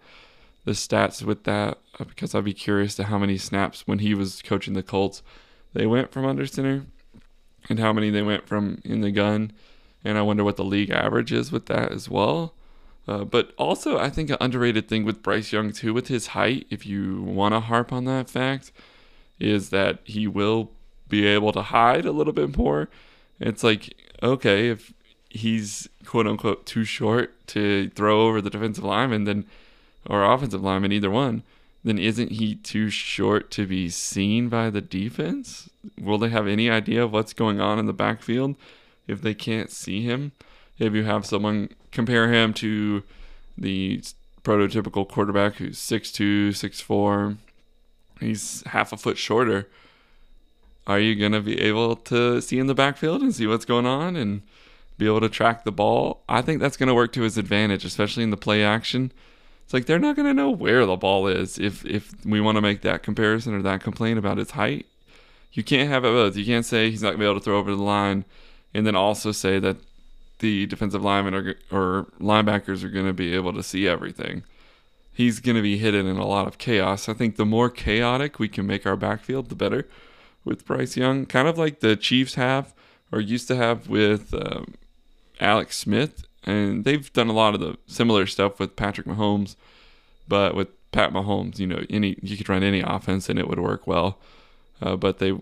the 0.65 0.73
stats 0.73 1.23
with 1.23 1.45
that 1.45 1.79
uh, 1.99 2.05
because 2.05 2.35
I'd 2.35 2.45
be 2.45 2.53
curious 2.53 2.95
to 2.97 3.05
how 3.05 3.19
many 3.19 3.39
snaps 3.39 3.87
when 3.87 4.01
he 4.01 4.15
was 4.15 4.43
coaching 4.43 4.75
the 4.75 4.83
Colts 4.83 5.23
they 5.73 5.87
went 5.87 6.13
from 6.13 6.25
under 6.25 6.47
center 6.47 6.87
and 7.69 7.79
how 7.79 7.93
many 7.93 8.11
they 8.11 8.23
went 8.23 8.47
from 8.47 8.81
in 8.85 9.01
the 9.01 9.11
gun 9.11 9.53
and 10.07 10.17
I 10.17 10.23
wonder 10.23 10.45
what 10.45 10.57
the 10.57 10.65
league 10.65 10.91
average 10.91 11.33
is 11.33 11.51
with 11.51 11.67
that 11.67 11.91
as 11.91 12.09
well. 12.09 12.55
Uh, 13.09 13.25
but 13.25 13.53
also, 13.59 13.99
I 13.99 14.09
think 14.09 14.31
an 14.31 14.37
underrated 14.41 14.89
thing 14.89 15.05
with 15.05 15.23
Bryce 15.23 15.53
Young 15.53 15.73
too, 15.73 15.93
with 15.93 16.07
his 16.09 16.29
height, 16.29 16.67
if 16.71 16.87
you 16.87 17.23
want 17.23 17.55
to 17.55 17.61
harp 17.61 17.93
on 17.93 18.05
that 18.05 18.31
fact, 18.31 18.71
is 19.41 19.71
that 19.71 19.99
he 20.05 20.29
will 20.29 20.71
be 21.09 21.27
able 21.27 21.53
to 21.53 21.63
hide 21.63 22.05
a 22.05 22.13
little 22.13 22.33
bit 22.33 22.57
more. 22.57 22.89
It's 23.41 23.65
like 23.65 23.97
okay, 24.23 24.71
if 24.71 24.93
he's 25.29 25.89
quote 26.05 26.27
unquote 26.27 26.67
too 26.67 26.85
short 26.85 27.47
to 27.49 27.91
throw 27.91 28.23
over 28.23 28.41
the 28.41 28.51
defensive 28.51 28.85
lineman, 28.85 29.25
then 29.25 29.45
or 30.09 30.25
offensive 30.25 30.63
lineman, 30.63 30.93
either 30.93 31.11
one, 31.11 31.43
then 31.87 31.99
isn't 31.99 32.33
he 32.33 32.57
too 32.57 32.91
short 32.91 33.51
to 33.53 33.67
be 33.67 33.89
seen 33.89 34.49
by 34.51 34.69
the 34.69 34.83
defense? 34.83 35.71
Will 35.99 36.19
they 36.19 36.29
have 36.29 36.47
any 36.47 36.69
idea 36.69 37.03
of 37.03 37.13
what's 37.13 37.33
going 37.33 37.61
on 37.61 37.79
in 37.79 37.87
the 37.87 37.93
backfield? 37.95 38.57
if 39.07 39.23
they 39.23 39.35
can't 39.35 39.71
see 39.71 40.03
him. 40.03 40.33
If 40.79 40.95
you 40.95 41.05
have 41.05 41.25
someone 41.25 41.71
compare 41.91 42.33
him 42.33 42.53
to 42.55 43.03
the 43.57 44.03
prototypical 44.43 45.09
quarterback 45.09 45.55
who's 45.55 45.79
6'2, 45.79 46.51
6'4, 46.51 47.37
he's 48.21 48.63
half 48.67 48.93
a 48.93 48.97
foot 48.97 49.19
shorter. 49.19 49.69
Are 50.87 51.01
you 51.01 51.17
going 51.17 51.33
to 51.33 51.41
be 51.41 51.61
able 51.61 51.97
to 51.97 52.41
see 52.41 52.59
in 52.59 52.67
the 52.67 52.75
backfield 52.75 53.23
and 53.23 53.35
see 53.35 53.47
what's 53.47 53.65
going 53.65 53.87
on 53.87 54.15
and 54.15 54.43
be 54.99 55.07
able 55.07 55.21
to 55.21 55.29
track 55.29 55.65
the 55.65 55.73
ball? 55.73 56.23
I 56.29 56.43
think 56.43 56.61
that's 56.61 56.77
going 56.77 56.89
to 56.89 56.95
work 56.95 57.13
to 57.15 57.23
his 57.23 57.39
advantage, 57.39 57.85
especially 57.85 58.23
in 58.23 58.31
the 58.31 58.37
play 58.37 58.63
action. 58.63 59.13
It's 59.67 59.75
like 59.75 59.87
they're 59.87 59.99
not 59.99 60.15
going 60.15 60.29
to 60.29 60.33
know 60.33 60.49
where 60.49 60.87
the 60.87 60.95
ball 60.95 61.27
is 61.27 61.59
if 61.59 61.85
if 61.85 62.15
we 62.25 62.41
want 62.41 62.55
to 62.55 62.63
make 62.63 62.83
that 62.83 63.03
comparison 63.03 63.53
or 63.53 63.63
that 63.63 63.83
complaint 63.83 64.17
about 64.17 64.39
his 64.39 64.53
height. 64.53 64.87
You 65.53 65.65
can't 65.65 65.91
have 65.91 66.05
it 66.05 66.09
both. 66.09 66.37
You 66.37 66.45
can't 66.45 66.65
say 66.65 66.89
he's 66.89 67.03
not 67.03 67.09
going 67.09 67.19
to 67.19 67.25
be 67.25 67.31
able 67.31 67.41
to 67.41 67.45
throw 67.45 67.59
over 67.59 67.75
the 67.75 67.83
line 67.83 68.25
and 68.73 68.87
then 68.87 68.95
also 68.95 69.33
say 69.33 69.59
that 69.59 69.77
the 70.39 70.67
defensive 70.67 71.03
linemen 71.03 71.35
are, 71.35 71.57
or 71.73 72.07
linebackers 72.21 72.85
are 72.85 72.91
going 72.91 73.07
to 73.07 73.13
be 73.13 73.35
able 73.35 73.53
to 73.55 73.63
see 73.63 73.89
everything. 73.89 74.45
He's 75.13 75.41
going 75.41 75.57
to 75.57 75.63
be 75.63 75.79
hidden 75.79 76.07
in 76.07 76.17
a 76.17 76.27
lot 76.27 76.47
of 76.47 76.59
chaos. 76.59 77.09
I 77.09 77.15
think 77.15 77.35
the 77.35 77.47
more 77.47 77.71
chaotic 77.71 78.39
we 78.39 78.49
can 78.49 78.69
make 78.69 78.87
our 78.87 78.97
backfield, 78.97 79.49
the 79.49 79.57
better 79.57 79.89
with 80.45 80.65
Bryce 80.65 80.97
Young. 80.97 81.27
Kind 81.27 81.49
of 81.49 81.59
like 81.59 81.81
the 81.81 81.97
Chiefs 81.97 82.35
have 82.35 82.73
or 83.11 83.21
used 83.21 83.49
to 83.49 83.57
have 83.57 83.89
with 83.89 84.33
um, 84.33 84.75
Alex 85.41 85.79
Smith. 85.79 86.25
And 86.47 86.85
they've 86.85 87.13
done 87.13 87.29
a 87.29 87.33
lot 87.33 87.55
of 87.55 87.61
the 87.61 87.77
similar 87.87 88.27
stuff 88.27 88.61
with 88.61 88.77
Patrick 88.77 89.07
Mahomes. 89.07 89.57
But 90.29 90.55
with 90.55 90.69
Pat 90.93 91.13
Mahomes, 91.13 91.59
you 91.59 91.67
know, 91.67 91.85
any 91.91 92.17
you 92.23 92.37
could 92.37 92.49
run 92.49 92.63
any 92.63 92.81
offense 92.81 93.29
and 93.29 93.39
it 93.39 93.49
would 93.49 93.59
work 93.59 93.87
well. 93.87 94.19
Uh, 94.81 94.97
but 94.97 95.19
they 95.19 95.39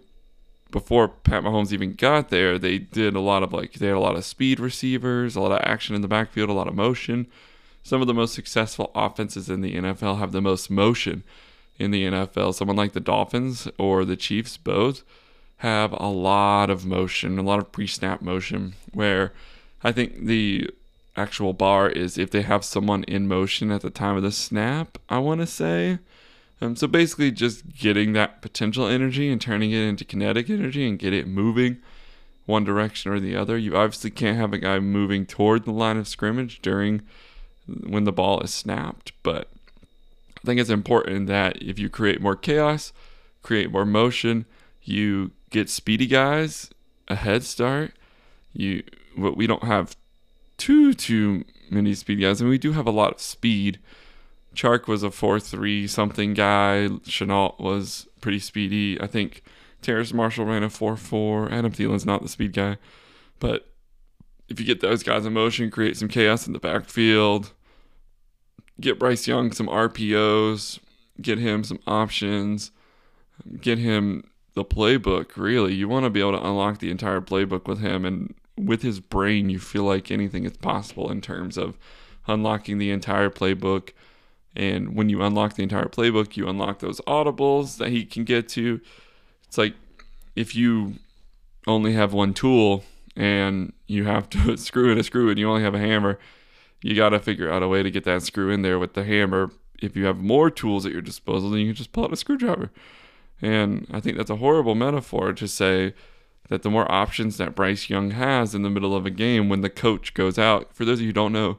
before 0.70 1.06
Pat 1.06 1.44
Mahomes 1.44 1.72
even 1.72 1.92
got 1.92 2.30
there, 2.30 2.58
they 2.58 2.78
did 2.78 3.14
a 3.14 3.20
lot 3.20 3.42
of 3.44 3.52
like 3.52 3.74
they 3.74 3.86
had 3.86 3.96
a 3.96 4.00
lot 4.00 4.16
of 4.16 4.24
speed 4.24 4.58
receivers, 4.58 5.36
a 5.36 5.40
lot 5.40 5.52
of 5.52 5.60
action 5.62 5.94
in 5.94 6.02
the 6.02 6.08
backfield, 6.08 6.50
a 6.50 6.54
lot 6.54 6.66
of 6.66 6.74
motion. 6.74 7.26
Some 7.82 8.00
of 8.00 8.06
the 8.06 8.14
most 8.14 8.34
successful 8.34 8.90
offenses 8.94 9.48
in 9.48 9.60
the 9.60 9.74
NFL 9.76 10.18
have 10.18 10.32
the 10.32 10.40
most 10.40 10.70
motion 10.70 11.22
in 11.78 11.90
the 11.90 12.04
NFL. 12.04 12.54
Someone 12.54 12.76
like 12.76 12.92
the 12.92 13.00
Dolphins 13.00 13.68
or 13.78 14.04
the 14.04 14.16
Chiefs 14.16 14.56
both 14.56 15.04
have 15.58 15.92
a 15.92 16.08
lot 16.08 16.70
of 16.70 16.84
motion, 16.84 17.38
a 17.38 17.42
lot 17.42 17.58
of 17.58 17.70
pre-snap 17.70 18.20
motion 18.20 18.74
where 18.92 19.32
I 19.82 19.92
think 19.92 20.24
the 20.26 20.70
actual 21.16 21.52
bar 21.52 21.88
is 21.88 22.18
if 22.18 22.30
they 22.30 22.42
have 22.42 22.64
someone 22.64 23.04
in 23.04 23.28
motion 23.28 23.70
at 23.70 23.82
the 23.82 23.90
time 23.90 24.16
of 24.16 24.22
the 24.22 24.32
snap, 24.32 24.98
I 25.08 25.18
want 25.18 25.40
to 25.40 25.46
say 25.46 25.98
um, 26.60 26.76
so 26.76 26.86
basically, 26.86 27.30
just 27.30 27.68
getting 27.76 28.12
that 28.12 28.40
potential 28.40 28.86
energy 28.86 29.30
and 29.30 29.40
turning 29.40 29.70
it 29.72 29.82
into 29.82 30.04
kinetic 30.04 30.48
energy 30.48 30.88
and 30.88 30.98
get 30.98 31.12
it 31.12 31.26
moving 31.26 31.78
one 32.46 32.64
direction 32.64 33.12
or 33.12 33.20
the 33.20 33.36
other. 33.36 33.58
You 33.58 33.76
obviously 33.76 34.10
can't 34.10 34.38
have 34.38 34.52
a 34.52 34.58
guy 34.58 34.78
moving 34.78 35.26
toward 35.26 35.64
the 35.64 35.72
line 35.72 35.96
of 35.96 36.08
scrimmage 36.08 36.62
during 36.62 37.02
when 37.66 38.04
the 38.04 38.12
ball 38.12 38.40
is 38.40 38.52
snapped, 38.52 39.12
but 39.22 39.50
I 40.38 40.46
think 40.46 40.60
it's 40.60 40.70
important 40.70 41.26
that 41.26 41.60
if 41.62 41.78
you 41.78 41.88
create 41.88 42.20
more 42.20 42.36
chaos, 42.36 42.92
create 43.42 43.72
more 43.72 43.86
motion, 43.86 44.44
you 44.82 45.32
get 45.50 45.70
speedy 45.70 46.06
guys 46.06 46.70
a 47.08 47.16
head 47.16 47.42
start. 47.42 47.92
You 48.52 48.84
what 49.16 49.36
we 49.36 49.46
don't 49.46 49.64
have 49.64 49.96
too 50.56 50.94
too 50.94 51.44
many 51.70 51.94
speed 51.94 52.20
guys, 52.20 52.40
and 52.40 52.50
we 52.50 52.58
do 52.58 52.72
have 52.72 52.86
a 52.86 52.92
lot 52.92 53.14
of 53.14 53.20
speed 53.20 53.78
Chark 54.54 54.86
was 54.86 55.02
a 55.02 55.10
4 55.10 55.40
3 55.40 55.86
something 55.86 56.34
guy. 56.34 56.88
Shenault 57.04 57.58
was 57.58 58.08
pretty 58.20 58.38
speedy. 58.38 59.00
I 59.00 59.06
think 59.06 59.42
Terrace 59.82 60.14
Marshall 60.14 60.46
ran 60.46 60.62
a 60.62 60.70
4 60.70 60.96
4. 60.96 61.52
Adam 61.52 61.72
Thielen's 61.72 62.06
not 62.06 62.22
the 62.22 62.28
speed 62.28 62.52
guy. 62.52 62.78
But 63.40 63.68
if 64.48 64.60
you 64.60 64.66
get 64.66 64.80
those 64.80 65.02
guys 65.02 65.26
in 65.26 65.32
motion, 65.32 65.70
create 65.70 65.96
some 65.96 66.08
chaos 66.08 66.46
in 66.46 66.52
the 66.52 66.58
backfield, 66.58 67.52
get 68.80 68.98
Bryce 68.98 69.26
Young 69.26 69.52
some 69.52 69.66
RPOs, 69.66 70.78
get 71.20 71.38
him 71.38 71.64
some 71.64 71.80
options, 71.86 72.70
get 73.60 73.78
him 73.78 74.30
the 74.54 74.64
playbook, 74.64 75.36
really. 75.36 75.74
You 75.74 75.88
want 75.88 76.04
to 76.04 76.10
be 76.10 76.20
able 76.20 76.32
to 76.32 76.46
unlock 76.46 76.78
the 76.78 76.90
entire 76.90 77.20
playbook 77.20 77.66
with 77.66 77.80
him. 77.80 78.04
And 78.04 78.34
with 78.56 78.82
his 78.82 79.00
brain, 79.00 79.50
you 79.50 79.58
feel 79.58 79.84
like 79.84 80.10
anything 80.10 80.44
is 80.44 80.56
possible 80.56 81.10
in 81.10 81.20
terms 81.20 81.56
of 81.56 81.76
unlocking 82.26 82.78
the 82.78 82.90
entire 82.90 83.30
playbook 83.30 83.90
and 84.56 84.94
when 84.94 85.08
you 85.08 85.22
unlock 85.22 85.54
the 85.54 85.62
entire 85.62 85.86
playbook, 85.86 86.36
you 86.36 86.48
unlock 86.48 86.78
those 86.78 87.00
audibles 87.02 87.78
that 87.78 87.88
he 87.88 88.04
can 88.04 88.24
get 88.24 88.48
to. 88.50 88.80
It's 89.46 89.58
like 89.58 89.74
if 90.36 90.54
you 90.54 90.94
only 91.66 91.92
have 91.94 92.12
one 92.12 92.34
tool 92.34 92.84
and 93.16 93.72
you 93.86 94.04
have 94.04 94.30
to 94.30 94.56
screw 94.56 94.92
in 94.92 94.98
a 94.98 95.02
screw 95.02 95.28
and 95.28 95.38
you 95.38 95.48
only 95.48 95.62
have 95.62 95.74
a 95.74 95.80
hammer, 95.80 96.18
you 96.82 96.94
got 96.94 97.10
to 97.10 97.18
figure 97.18 97.50
out 97.50 97.62
a 97.62 97.68
way 97.68 97.82
to 97.82 97.90
get 97.90 98.04
that 98.04 98.22
screw 98.22 98.50
in 98.50 98.62
there 98.62 98.78
with 98.78 98.94
the 98.94 99.04
hammer 99.04 99.50
if 99.82 99.96
you 99.96 100.04
have 100.04 100.18
more 100.18 100.50
tools 100.50 100.86
at 100.86 100.92
your 100.92 101.02
disposal, 101.02 101.50
then 101.50 101.60
you 101.60 101.66
can 101.66 101.74
just 101.74 101.92
pull 101.92 102.04
out 102.04 102.12
a 102.12 102.16
screwdriver. 102.16 102.70
And 103.42 103.86
I 103.90 104.00
think 104.00 104.16
that's 104.16 104.30
a 104.30 104.36
horrible 104.36 104.74
metaphor 104.74 105.32
to 105.32 105.48
say 105.48 105.94
that 106.48 106.62
the 106.62 106.70
more 106.70 106.90
options 106.90 107.36
that 107.38 107.54
Bryce 107.54 107.88
Young 107.88 108.12
has 108.12 108.54
in 108.54 108.62
the 108.62 108.70
middle 108.70 108.94
of 108.94 109.06
a 109.06 109.10
game 109.10 109.48
when 109.48 109.62
the 109.62 109.70
coach 109.70 110.14
goes 110.14 110.38
out, 110.38 110.74
for 110.74 110.84
those 110.84 110.98
of 110.98 111.02
you 111.02 111.08
who 111.08 111.12
don't 111.12 111.32
know, 111.32 111.58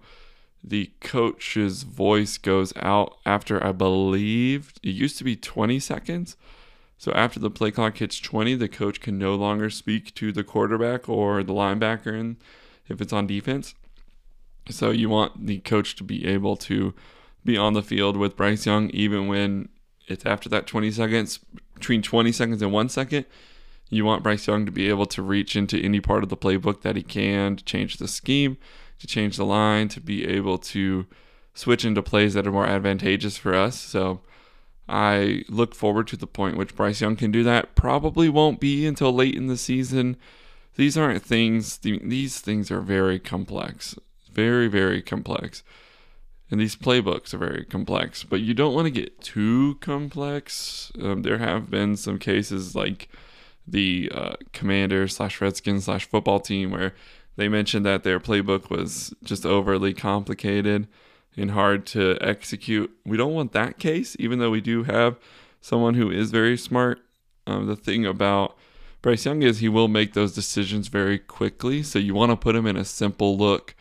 the 0.63 0.91
coach's 0.99 1.83
voice 1.83 2.37
goes 2.37 2.73
out 2.77 3.17
after 3.25 3.63
I 3.63 3.71
believe 3.71 4.73
it 4.81 4.89
used 4.89 5.17
to 5.19 5.23
be 5.23 5.35
20 5.35 5.79
seconds. 5.79 6.35
So 6.97 7.11
after 7.11 7.39
the 7.39 7.51
play 7.51 7.71
clock 7.71 7.97
hits 7.97 8.19
20, 8.19 8.55
the 8.55 8.67
coach 8.67 8.99
can 9.01 9.17
no 9.17 9.35
longer 9.35 9.69
speak 9.69 10.15
to 10.15 10.31
the 10.31 10.43
quarterback 10.43 11.07
or 11.07 11.43
the 11.43 11.53
linebacker 11.53 12.19
and 12.19 12.37
if 12.87 13.01
it's 13.01 13.13
on 13.13 13.27
defense. 13.27 13.75
So 14.69 14.89
you 14.91 15.09
want 15.09 15.45
the 15.45 15.59
coach 15.59 15.95
to 15.97 16.03
be 16.03 16.25
able 16.25 16.55
to 16.57 16.93
be 17.43 17.57
on 17.57 17.73
the 17.73 17.83
field 17.83 18.17
with 18.17 18.35
Bryce 18.35 18.65
Young 18.65 18.89
even 18.89 19.27
when 19.27 19.69
it's 20.07 20.25
after 20.25 20.49
that 20.49 20.67
20 20.67 20.91
seconds, 20.91 21.39
between 21.73 22.01
20 22.01 22.31
seconds 22.31 22.61
and 22.61 22.71
1 22.71 22.89
second. 22.89 23.25
You 23.89 24.05
want 24.05 24.23
Bryce 24.23 24.47
Young 24.47 24.65
to 24.65 24.71
be 24.71 24.89
able 24.89 25.05
to 25.07 25.21
reach 25.21 25.55
into 25.55 25.79
any 25.79 25.99
part 25.99 26.23
of 26.23 26.29
the 26.29 26.37
playbook 26.37 26.81
that 26.81 26.95
he 26.95 27.03
can 27.03 27.55
to 27.55 27.63
change 27.63 27.97
the 27.97 28.07
scheme 28.07 28.57
to 28.99 29.07
change 29.07 29.37
the 29.37 29.45
line, 29.45 29.87
to 29.89 30.01
be 30.01 30.25
able 30.25 30.57
to 30.57 31.05
switch 31.53 31.85
into 31.85 32.01
plays 32.01 32.33
that 32.33 32.47
are 32.47 32.51
more 32.51 32.67
advantageous 32.67 33.37
for 33.37 33.53
us. 33.53 33.79
So 33.79 34.21
I 34.87 35.43
look 35.49 35.75
forward 35.75 36.07
to 36.07 36.17
the 36.17 36.27
point 36.27 36.57
which 36.57 36.75
Bryce 36.75 37.01
Young 37.01 37.15
can 37.15 37.31
do 37.31 37.43
that. 37.43 37.75
Probably 37.75 38.29
won't 38.29 38.59
be 38.59 38.85
until 38.85 39.13
late 39.13 39.35
in 39.35 39.47
the 39.47 39.57
season. 39.57 40.17
These 40.75 40.97
aren't 40.97 41.23
things, 41.23 41.77
these 41.77 42.39
things 42.39 42.69
are 42.69 42.81
very 42.81 43.19
complex, 43.19 43.95
very, 44.31 44.67
very 44.67 45.01
complex. 45.01 45.63
And 46.51 46.59
these 46.59 46.75
playbooks 46.75 47.33
are 47.33 47.39
very 47.39 47.65
complex, 47.65 48.23
but 48.23 48.41
you 48.41 48.53
don't 48.53 48.75
want 48.75 48.85
to 48.85 48.91
get 48.91 49.19
too 49.21 49.77
complex. 49.81 50.91
Um, 51.01 51.23
there 51.23 51.39
have 51.39 51.71
been 51.71 51.95
some 51.95 52.19
cases 52.19 52.75
like 52.75 53.09
the 53.67 54.11
uh, 54.13 54.35
commander 54.53 55.07
slash 55.07 55.41
Redskins 55.41 55.85
slash 55.85 56.07
football 56.07 56.39
team 56.39 56.71
where 56.71 56.93
they 57.35 57.49
mentioned 57.49 57.85
that 57.85 58.03
their 58.03 58.19
playbook 58.19 58.69
was 58.69 59.13
just 59.23 59.45
overly 59.45 59.93
complicated 59.93 60.87
and 61.35 61.51
hard 61.51 61.85
to 61.87 62.17
execute. 62.21 62.91
We 63.05 63.17
don't 63.17 63.33
want 63.33 63.51
that 63.51 63.77
case, 63.77 64.15
even 64.19 64.39
though 64.39 64.51
we 64.51 64.61
do 64.61 64.83
have 64.83 65.17
someone 65.61 65.95
who 65.95 66.09
is 66.09 66.31
very 66.31 66.57
smart. 66.57 66.99
Um, 67.47 67.67
the 67.67 67.75
thing 67.75 68.05
about 68.05 68.57
Bryce 69.01 69.25
Young 69.25 69.43
is 69.43 69.59
he 69.59 69.69
will 69.69 69.87
make 69.87 70.13
those 70.13 70.33
decisions 70.33 70.87
very 70.87 71.19
quickly. 71.19 71.83
So 71.83 71.99
you 71.99 72.13
want 72.13 72.31
to 72.31 72.37
put 72.37 72.55
him 72.55 72.65
in 72.65 72.77
a 72.77 72.85
simple 72.85 73.37
look 73.37 73.75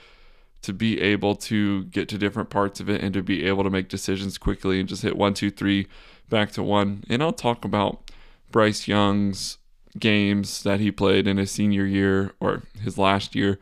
to 0.63 0.73
be 0.73 1.01
able 1.01 1.37
to 1.37 1.85
get 1.85 2.09
to 2.09 2.19
different 2.19 2.51
parts 2.51 2.81
of 2.81 2.89
it 2.89 3.03
and 3.03 3.13
to 3.15 3.23
be 3.23 3.45
able 3.45 3.63
to 3.65 3.71
make 3.71 3.89
decisions 3.89 4.39
quickly 4.39 4.81
and 4.81 4.89
just 4.89 5.03
hit 5.03 5.17
one, 5.17 5.35
two, 5.35 5.51
three, 5.51 5.87
back 6.29 6.51
to 6.53 6.63
one. 6.63 7.05
And 7.09 7.23
I'll 7.23 7.33
talk 7.33 7.65
about 7.65 8.11
Bryce 8.51 8.89
Young's 8.89 9.59
games 9.99 10.63
that 10.63 10.81
he 10.81 10.91
played 10.91 11.27
in 11.27 11.37
his 11.37 11.51
senior 11.51 11.85
year 11.85 12.33
or 12.41 12.63
his 12.83 12.99
last 12.99 13.35
year 13.35 13.59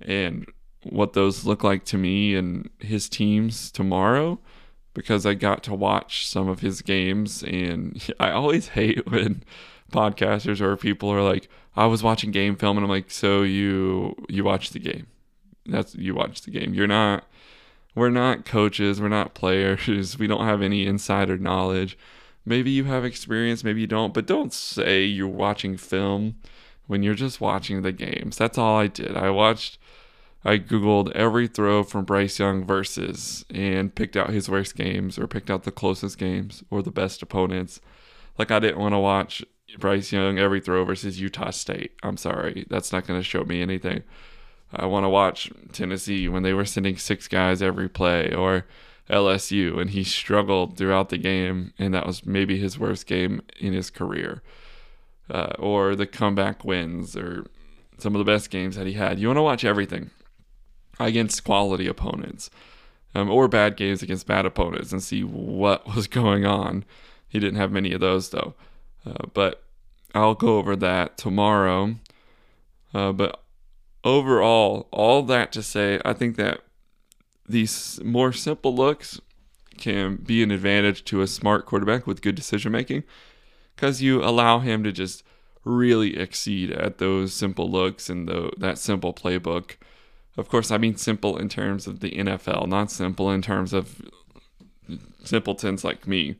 and 0.00 0.46
what 0.84 1.12
those 1.12 1.44
look 1.44 1.64
like 1.64 1.84
to 1.84 1.98
me 1.98 2.34
and 2.34 2.70
his 2.78 3.08
teams 3.08 3.70
tomorrow 3.70 4.38
because 4.94 5.26
I 5.26 5.34
got 5.34 5.62
to 5.64 5.74
watch 5.74 6.26
some 6.26 6.48
of 6.48 6.60
his 6.60 6.82
games 6.82 7.42
and 7.42 8.00
I 8.20 8.30
always 8.30 8.68
hate 8.68 9.10
when 9.10 9.42
podcasters 9.92 10.60
or 10.60 10.76
people 10.76 11.10
are 11.10 11.22
like 11.22 11.48
I 11.76 11.86
was 11.86 12.02
watching 12.02 12.30
game 12.30 12.56
film 12.56 12.76
and 12.76 12.84
I'm 12.84 12.90
like 12.90 13.10
so 13.10 13.42
you 13.42 14.14
you 14.28 14.44
watched 14.44 14.72
the 14.72 14.78
game. 14.78 15.06
That's 15.66 15.94
you 15.94 16.14
watched 16.14 16.44
the 16.44 16.50
game. 16.50 16.74
You're 16.74 16.86
not 16.86 17.24
we're 17.94 18.10
not 18.10 18.44
coaches. 18.44 19.00
We're 19.00 19.08
not 19.08 19.34
players. 19.34 20.16
We 20.18 20.26
don't 20.26 20.44
have 20.44 20.62
any 20.62 20.86
insider 20.86 21.36
knowledge 21.36 21.98
Maybe 22.48 22.70
you 22.70 22.84
have 22.84 23.04
experience, 23.04 23.62
maybe 23.62 23.82
you 23.82 23.86
don't, 23.86 24.14
but 24.14 24.26
don't 24.26 24.52
say 24.52 25.04
you're 25.04 25.28
watching 25.28 25.76
film 25.76 26.36
when 26.86 27.02
you're 27.02 27.14
just 27.14 27.42
watching 27.42 27.82
the 27.82 27.92
games. 27.92 28.38
That's 28.38 28.56
all 28.56 28.78
I 28.78 28.86
did. 28.86 29.16
I 29.16 29.28
watched, 29.28 29.78
I 30.44 30.56
Googled 30.56 31.12
every 31.12 31.46
throw 31.46 31.82
from 31.82 32.06
Bryce 32.06 32.38
Young 32.38 32.64
versus 32.64 33.44
and 33.50 33.94
picked 33.94 34.16
out 34.16 34.30
his 34.30 34.48
worst 34.48 34.76
games 34.76 35.18
or 35.18 35.26
picked 35.26 35.50
out 35.50 35.64
the 35.64 35.70
closest 35.70 36.16
games 36.16 36.64
or 36.70 36.80
the 36.80 36.90
best 36.90 37.20
opponents. 37.22 37.82
Like, 38.38 38.50
I 38.50 38.60
didn't 38.60 38.80
want 38.80 38.94
to 38.94 38.98
watch 38.98 39.44
Bryce 39.78 40.10
Young 40.10 40.38
every 40.38 40.60
throw 40.60 40.86
versus 40.86 41.20
Utah 41.20 41.50
State. 41.50 41.92
I'm 42.02 42.16
sorry. 42.16 42.66
That's 42.70 42.92
not 42.92 43.06
going 43.06 43.20
to 43.20 43.24
show 43.24 43.44
me 43.44 43.60
anything. 43.60 44.04
I 44.72 44.86
want 44.86 45.04
to 45.04 45.10
watch 45.10 45.50
Tennessee 45.72 46.28
when 46.28 46.42
they 46.44 46.54
were 46.54 46.64
sending 46.64 46.96
six 46.96 47.28
guys 47.28 47.60
every 47.60 47.90
play 47.90 48.32
or 48.32 48.64
LSU, 49.10 49.80
and 49.80 49.90
he 49.90 50.04
struggled 50.04 50.76
throughout 50.76 51.08
the 51.08 51.18
game, 51.18 51.72
and 51.78 51.94
that 51.94 52.06
was 52.06 52.26
maybe 52.26 52.58
his 52.58 52.78
worst 52.78 53.06
game 53.06 53.42
in 53.58 53.72
his 53.72 53.90
career. 53.90 54.42
Uh, 55.30 55.52
or 55.58 55.94
the 55.94 56.06
comeback 56.06 56.64
wins, 56.64 57.16
or 57.16 57.46
some 57.98 58.14
of 58.14 58.18
the 58.18 58.30
best 58.30 58.50
games 58.50 58.76
that 58.76 58.86
he 58.86 58.94
had. 58.94 59.18
You 59.18 59.26
want 59.26 59.36
to 59.36 59.42
watch 59.42 59.64
everything 59.64 60.10
against 60.98 61.44
quality 61.44 61.86
opponents, 61.86 62.50
um, 63.14 63.30
or 63.30 63.48
bad 63.48 63.76
games 63.76 64.02
against 64.02 64.26
bad 64.26 64.46
opponents, 64.46 64.92
and 64.92 65.02
see 65.02 65.22
what 65.22 65.86
was 65.94 66.06
going 66.06 66.46
on. 66.46 66.84
He 67.28 67.38
didn't 67.38 67.58
have 67.58 67.70
many 67.70 67.92
of 67.92 68.00
those 68.00 68.30
though, 68.30 68.54
uh, 69.04 69.26
but 69.34 69.62
I'll 70.14 70.34
go 70.34 70.56
over 70.56 70.76
that 70.76 71.18
tomorrow. 71.18 71.96
Uh, 72.94 73.12
but 73.12 73.42
overall, 74.02 74.88
all 74.90 75.22
that 75.24 75.52
to 75.52 75.62
say, 75.62 76.00
I 76.04 76.14
think 76.14 76.36
that 76.36 76.62
these 77.48 78.00
more 78.04 78.32
simple 78.32 78.74
looks 78.74 79.20
can 79.78 80.16
be 80.16 80.42
an 80.42 80.50
advantage 80.50 81.04
to 81.04 81.22
a 81.22 81.26
smart 81.26 81.64
quarterback 81.66 82.06
with 82.06 82.22
good 82.22 82.34
decision 82.34 82.72
making 82.72 83.04
because 83.74 84.02
you 84.02 84.22
allow 84.22 84.58
him 84.58 84.82
to 84.82 84.92
just 84.92 85.22
really 85.64 86.18
exceed 86.18 86.70
at 86.70 86.98
those 86.98 87.32
simple 87.32 87.70
looks 87.70 88.10
and 88.10 88.28
the, 88.28 88.50
that 88.56 88.78
simple 88.78 89.14
playbook. 89.14 89.76
Of 90.36 90.48
course, 90.48 90.70
I 90.70 90.78
mean 90.78 90.96
simple 90.96 91.36
in 91.36 91.48
terms 91.48 91.86
of 91.86 92.00
the 92.00 92.10
NFL, 92.12 92.66
not 92.68 92.90
simple 92.90 93.30
in 93.30 93.42
terms 93.42 93.72
of 93.72 94.02
simpletons 95.24 95.84
like 95.84 96.06
me. 96.06 96.36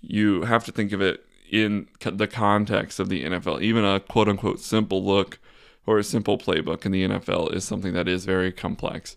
You 0.00 0.42
have 0.42 0.64
to 0.64 0.72
think 0.72 0.92
of 0.92 1.00
it 1.00 1.24
in 1.50 1.88
the 2.00 2.26
context 2.26 3.00
of 3.00 3.08
the 3.08 3.24
NFL. 3.24 3.62
Even 3.62 3.84
a 3.84 4.00
quote 4.00 4.28
unquote 4.28 4.60
simple 4.60 5.04
look 5.04 5.38
or 5.86 5.98
a 5.98 6.04
simple 6.04 6.38
playbook 6.38 6.84
in 6.84 6.92
the 6.92 7.06
NFL 7.06 7.54
is 7.54 7.64
something 7.64 7.92
that 7.94 8.08
is 8.08 8.24
very 8.24 8.52
complex. 8.52 9.16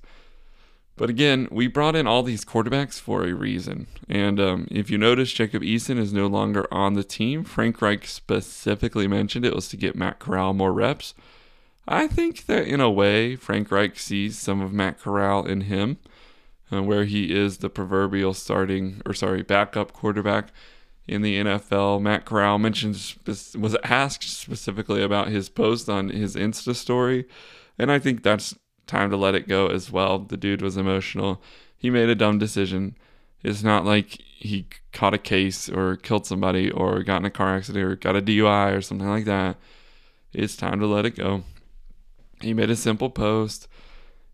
But 0.96 1.10
again, 1.10 1.48
we 1.52 1.68
brought 1.68 1.96
in 1.96 2.06
all 2.06 2.22
these 2.22 2.46
quarterbacks 2.46 3.00
for 3.00 3.24
a 3.24 3.34
reason. 3.34 3.88
And 4.08 4.40
um, 4.40 4.68
if 4.70 4.92
you 4.92 4.98
notice, 4.98 5.34
Jacob 5.34 5.64
Eason 5.64 5.98
is 5.98 6.14
no 6.14 6.28
longer 6.28 6.68
on 6.72 6.94
the 6.94 7.04
team. 7.04 7.44
Frank 7.44 7.82
Reich 7.82 8.06
specifically 8.06 9.08
mentioned 9.08 9.44
it 9.44 9.56
was 9.56 9.68
to 9.70 9.78
get 9.78 9.96
Matt 9.96 10.20
Corral 10.20 10.54
more 10.54 10.72
reps. 10.72 11.16
I 11.88 12.08
think 12.08 12.46
that 12.46 12.68
in 12.68 12.80
a 12.80 12.92
way, 12.92 13.36
Frank 13.36 13.72
Reich 13.72 13.98
sees 13.98 14.38
some 14.38 14.62
of 14.62 14.72
Matt 14.72 15.00
Corral 15.00 15.46
in 15.46 15.62
him, 15.62 15.98
uh, 16.72 16.84
where 16.84 17.06
he 17.06 17.34
is 17.34 17.58
the 17.58 17.70
proverbial 17.70 18.34
starting, 18.34 19.02
or 19.06 19.14
sorry, 19.14 19.42
backup 19.42 19.92
quarterback 19.94 20.50
in 21.08 21.22
the 21.22 21.40
NFL. 21.42 22.02
Matt 22.02 22.24
Corral 22.24 22.58
mentioned 22.58 23.16
was 23.26 23.76
asked 23.84 24.30
specifically 24.30 25.04
about 25.04 25.28
his 25.28 25.50
post 25.50 25.90
on 25.90 26.10
his 26.10 26.36
Insta 26.36 26.74
story, 26.74 27.26
and 27.78 27.92
I 27.92 28.00
think 28.00 28.24
that's 28.24 28.56
time 28.88 29.10
to 29.10 29.18
let 29.18 29.36
it 29.36 29.48
go 29.48 29.68
as 29.68 29.92
well. 29.92 30.20
The 30.20 30.38
dude 30.38 30.62
was 30.62 30.78
emotional. 30.78 31.42
He 31.78 31.90
made 31.90 32.10
a 32.10 32.16
dumb 32.16 32.38
decision. 32.38 32.96
It's 33.44 33.64
not 33.64 33.86
like 33.86 34.22
he 34.22 34.68
caught 34.92 35.14
a 35.14 35.18
case 35.18 35.70
or 35.70 35.98
killed 35.98 36.26
somebody 36.26 36.70
or 36.70 37.04
got 37.04 37.18
in 37.18 37.26
a 37.26 37.30
car 37.30 37.56
accident 37.56 37.84
or 37.84 37.96
got 37.96 38.16
a 38.16 38.22
DUI 38.22 38.76
or 38.76 38.82
something 38.82 39.08
like 39.08 39.26
that. 39.26 39.58
It's 40.34 40.56
time 40.56 40.80
to 40.80 40.88
let 40.88 41.06
it 41.06 41.16
go. 41.16 41.44
He 42.42 42.54
made 42.54 42.70
a 42.70 42.76
simple 42.76 43.10
post. 43.10 43.68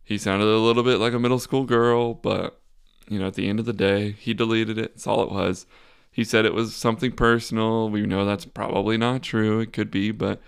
He 0.03 0.17
sounded 0.17 0.45
a 0.47 0.57
little 0.57 0.83
bit 0.83 0.99
like 0.99 1.13
a 1.13 1.19
middle 1.19 1.39
school 1.39 1.65
girl, 1.65 2.13
but 2.13 2.59
you 3.07 3.19
know, 3.19 3.27
at 3.27 3.33
the 3.33 3.47
end 3.47 3.59
of 3.59 3.65
the 3.65 3.73
day, 3.73 4.11
he 4.11 4.33
deleted 4.33 4.77
it. 4.77 4.93
That's 4.93 5.07
all 5.07 5.23
it 5.23 5.31
was. 5.31 5.65
He 6.11 6.23
said 6.23 6.45
it 6.45 6.53
was 6.53 6.75
something 6.75 7.11
personal. 7.11 7.89
We 7.89 8.05
know 8.05 8.25
that's 8.25 8.45
probably 8.45 8.97
not 8.97 9.23
true. 9.23 9.59
It 9.59 9.73
could 9.73 9.91
be, 9.91 10.11
but 10.11 10.41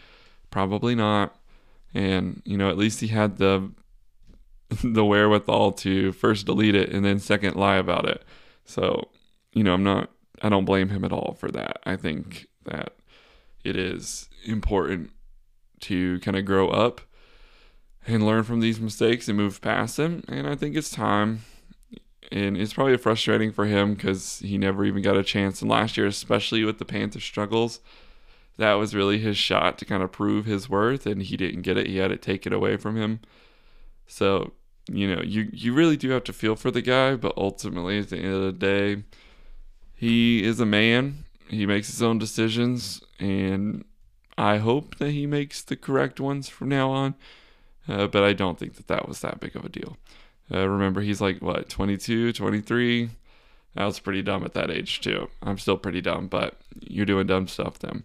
probably 0.50 0.96
not. 0.96 1.36
And, 1.94 2.42
you 2.46 2.58
know, 2.58 2.70
at 2.70 2.78
least 2.78 3.02
he 3.02 3.08
had 3.08 3.38
the 3.38 3.72
the 4.84 5.06
wherewithal 5.06 5.74
to 5.74 6.12
first 6.14 6.46
delete 6.46 6.76
it 6.76 6.90
and 6.90 7.04
then 7.04 7.20
second 7.20 7.56
lie 7.56 7.76
about 7.76 8.08
it. 8.08 8.24
So, 8.66 9.10
you 9.54 9.64
know, 9.64 9.74
I'm 9.74 9.84
not 9.84 10.10
I 10.42 10.50
don't 10.50 10.66
blame 10.66 10.90
him 10.90 11.04
at 11.06 11.14
all 11.14 11.36
for 11.40 11.50
that. 11.52 11.80
I 11.86 11.96
think 11.96 12.48
that 12.66 12.96
it 13.64 13.76
is 13.76 14.30
important 14.44 15.12
to 15.82 16.20
kind 16.20 16.38
of 16.38 16.46
grow 16.46 16.70
up 16.70 17.02
and 18.08 18.26
learn 18.26 18.44
from 18.44 18.60
these 18.60 18.80
mistakes 18.80 19.28
and 19.28 19.38
move 19.38 19.62
past 19.62 19.98
them. 19.98 20.24
And 20.28 20.48
I 20.48 20.56
think 20.56 20.76
it's 20.76 20.90
time. 20.90 21.42
And 22.32 22.58
it's 22.58 22.74
probably 22.74 22.98
frustrating 22.98 23.52
for 23.52 23.66
him 23.66 23.94
because 23.94 24.40
he 24.40 24.58
never 24.58 24.86
even 24.86 25.04
got 25.04 25.18
a 25.18 25.24
chance. 25.24 25.62
And 25.62 25.70
last 25.70 25.98
year, 25.98 26.08
especially 26.08 26.64
with 26.64 26.80
the 26.80 26.86
Panther 26.86 27.20
struggles, 27.20 27.82
that 28.58 28.74
was 28.74 28.96
really 28.96 29.20
his 29.20 29.38
shot 29.38 29.78
to 29.80 29.86
kind 29.86 30.02
of 30.02 30.12
prove 30.12 30.46
his 30.46 30.70
worth. 30.70 31.06
And 31.06 31.22
he 31.22 31.38
didn't 31.38 31.62
get 31.62 31.78
it. 31.78 31.88
He 31.88 31.98
had 31.98 32.12
it 32.12 32.22
taken 32.22 32.54
away 32.54 32.78
from 32.78 32.96
him. 32.96 33.20
So 34.08 34.54
you 34.92 35.14
know, 35.16 35.22
you 35.22 35.50
you 35.54 35.74
really 35.74 35.98
do 35.98 36.10
have 36.10 36.24
to 36.26 36.34
feel 36.34 36.56
for 36.56 36.72
the 36.72 36.82
guy, 36.82 37.16
but 37.16 37.34
ultimately 37.38 38.00
at 38.00 38.10
the 38.10 38.18
end 38.18 38.34
of 38.34 38.42
the 38.44 38.52
day, 38.52 39.04
he 39.96 40.44
is 40.44 40.60
a 40.60 40.66
man. 40.66 41.26
He 41.48 41.66
makes 41.66 41.88
his 41.88 42.02
own 42.02 42.18
decisions, 42.18 43.02
and 43.20 43.84
I 44.38 44.58
hope 44.58 44.98
that 44.98 45.12
he 45.12 45.26
makes 45.26 45.62
the 45.62 45.76
correct 45.76 46.20
ones 46.20 46.50
from 46.50 46.70
now 46.70 46.92
on. 46.92 47.16
Uh, 47.88 48.08
but 48.08 48.24
I 48.24 48.34
don't 48.34 48.58
think 48.58 48.76
that 48.76 48.88
that 48.88 49.08
was 49.08 49.20
that 49.22 49.40
big 49.40 49.56
of 49.56 49.66
a 49.66 49.70
deal. 49.70 49.98
Uh, 50.54 50.68
remember, 50.68 51.02
he's 51.02 51.22
like, 51.22 51.42
what, 51.42 51.70
22, 51.70 52.34
23? 52.34 53.10
I 53.76 53.86
was 53.86 54.00
pretty 54.00 54.22
dumb 54.22 54.44
at 54.44 54.54
that 54.54 54.70
age, 54.70 55.02
too. 55.02 55.30
I'm 55.42 55.58
still 55.58 55.78
pretty 55.78 56.02
dumb, 56.02 56.28
but 56.28 56.60
you're 56.80 57.06
doing 57.06 57.28
dumb 57.28 57.48
stuff 57.48 57.80
then. 57.80 58.04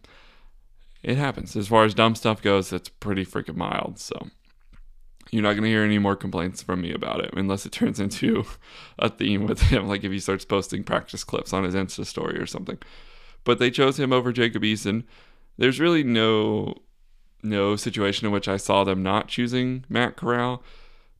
It 1.02 1.18
happens. 1.18 1.56
As 1.56 1.68
far 1.68 1.84
as 1.84 1.94
dumb 1.94 2.14
stuff 2.14 2.40
goes, 2.40 2.72
it's 2.72 2.88
pretty 2.88 3.24
freaking 3.24 3.56
mild. 3.56 3.98
So 3.98 4.28
you're 5.30 5.42
not 5.42 5.52
going 5.52 5.64
to 5.64 5.68
hear 5.68 5.82
any 5.82 5.98
more 5.98 6.16
complaints 6.16 6.62
from 6.62 6.82
me 6.82 6.92
about 6.92 7.20
it 7.20 7.30
unless 7.34 7.66
it 7.66 7.72
turns 7.72 8.00
into 8.00 8.44
a 8.98 9.08
theme 9.08 9.46
with 9.46 9.60
him, 9.62 9.88
like 9.88 10.04
if 10.04 10.12
he 10.12 10.18
starts 10.18 10.44
posting 10.44 10.84
practice 10.84 11.24
clips 11.24 11.52
on 11.52 11.64
his 11.64 11.74
Insta 11.74 12.06
story 12.06 12.38
or 12.38 12.46
something. 12.46 12.78
But 13.44 13.58
they 13.58 13.70
chose 13.70 13.98
him 13.98 14.12
over 14.12 14.32
Jacob 14.32 14.62
Eason. 14.62 15.04
There's 15.56 15.80
really 15.80 16.02
no 16.02 16.74
no 17.42 17.76
situation 17.76 18.26
in 18.26 18.32
which 18.32 18.48
I 18.48 18.56
saw 18.56 18.82
them 18.82 19.02
not 19.02 19.28
choosing 19.28 19.84
Matt 19.88 20.16
Corral 20.16 20.62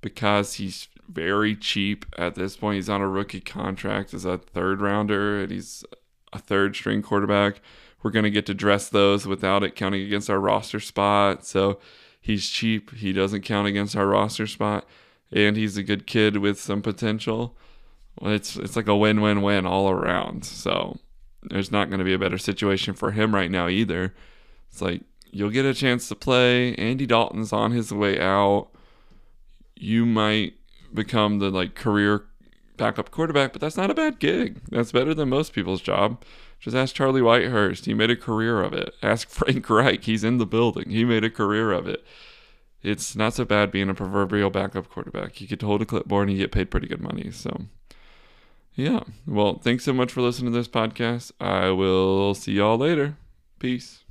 because 0.01 0.55
he's 0.55 0.89
very 1.09 1.55
cheap 1.55 2.05
at 2.19 2.35
this 2.35 2.57
point. 2.57 2.77
He's 2.77 2.89
on 2.89 3.01
a 3.01 3.09
rookie 3.09 3.41
contract 3.41 4.13
as 4.13 4.25
a 4.25 4.39
third 4.39 4.81
rounder 4.81 5.43
and 5.43 5.53
he's 5.53 5.85
a 6.33 6.39
third 6.39 6.75
string 6.75 7.03
quarterback. 7.03 7.61
We're 8.03 8.11
going 8.11 8.25
to 8.25 8.31
get 8.31 8.47
to 8.47 8.55
dress 8.55 8.89
those 8.89 9.27
without 9.27 9.63
it 9.63 9.77
counting 9.77 10.03
against 10.03 10.31
our 10.31 10.41
roster 10.41 10.81
spot. 10.81 11.47
So 11.47 11.79
he's 12.27 12.51
cheap. 12.51 12.93
He 12.93 13.13
doesn't 13.13 13.43
count 13.43 13.69
against 13.69 13.95
our 13.95 14.07
roster 14.07 14.49
spot. 14.49 14.85
And 15.31 15.57
he's 15.57 15.77
a 15.77 15.83
good 15.83 16.07
kid 16.07 16.39
with 16.39 16.61
some 16.61 16.83
potential. 16.83 17.57
It's 18.23 18.57
it's 18.57 18.75
like 18.77 18.89
a 18.89 18.97
win-win-win 18.97 19.65
all 19.65 19.89
around. 19.89 20.45
So 20.45 20.99
there's 21.43 21.71
not 21.71 21.89
going 21.89 22.01
to 22.01 22.05
be 22.05 22.15
a 22.15 22.19
better 22.19 22.39
situation 22.39 22.95
for 22.95 23.13
him 23.13 23.35
right 23.35 23.51
now 23.51 23.69
either. 23.69 24.15
It's 24.71 24.83
like 24.83 25.03
you'll 25.31 25.51
get 25.51 25.65
a 25.65 25.75
chance 25.75 26.09
to 26.09 26.15
play. 26.17 26.75
Andy 26.75 27.07
Dalton's 27.07 27.53
on 27.53 27.71
his 27.71 27.93
way 27.93 28.21
out. 28.21 28.69
You 29.77 30.05
might 30.05 30.55
become 30.93 31.39
the 31.39 31.51
like 31.51 31.75
career 31.75 32.25
backup 32.77 33.11
quarterback, 33.11 33.53
but 33.53 33.61
that's 33.61 33.77
not 33.77 33.91
a 33.91 33.95
bad 33.95 34.19
gig. 34.19 34.61
That's 34.71 34.93
better 34.93 35.15
than 35.15 35.29
most 35.29 35.53
people's 35.53 35.81
job. 35.81 36.23
Just 36.61 36.77
ask 36.77 36.95
Charlie 36.95 37.21
Whitehurst. 37.21 37.85
He 37.85 37.95
made 37.95 38.11
a 38.11 38.17
career 38.17 38.63
of 38.63 38.73
it. 38.73 38.95
Ask 39.03 39.29
Frank 39.31 39.69
Reich. 39.69 40.05
He's 40.05 40.25
in 40.25 40.39
the 40.39 40.47
building. 40.47 40.91
He 40.91 41.05
made 41.05 41.25
a 41.25 41.31
career 41.31 41.73
of 41.73 41.87
it. 41.87 42.05
It's 42.83 43.17
not 43.17 43.35
so 43.35 43.45
bad 43.45 43.71
being 43.71 43.89
a 43.89 43.95
proverbial 43.95 44.51
backup 44.51 44.89
quarterback. 44.89 45.41
You 45.41 45.49
get 45.49 45.61
to 45.61 45.67
hold 45.67 45.83
a 45.83 45.87
clipboard 45.87 46.29
and 46.29 46.37
you 46.37 46.45
get 46.45 46.53
paid 46.53 46.71
pretty 46.71 46.87
good 46.87 47.01
money. 47.01 47.31
So, 47.33 47.63
yeah. 48.75 49.01
Well, 49.27 49.59
thanks 49.59 49.85
so 49.85 49.93
much 49.93 50.13
for 50.13 50.21
listening 50.21 50.53
to 50.53 50.59
this 50.59 50.69
podcast. 50.69 51.33
I 51.41 51.71
will 51.71 52.35
see 52.35 52.53
y'all 52.53 52.79
later. 52.79 53.17
Peace. 53.59 54.06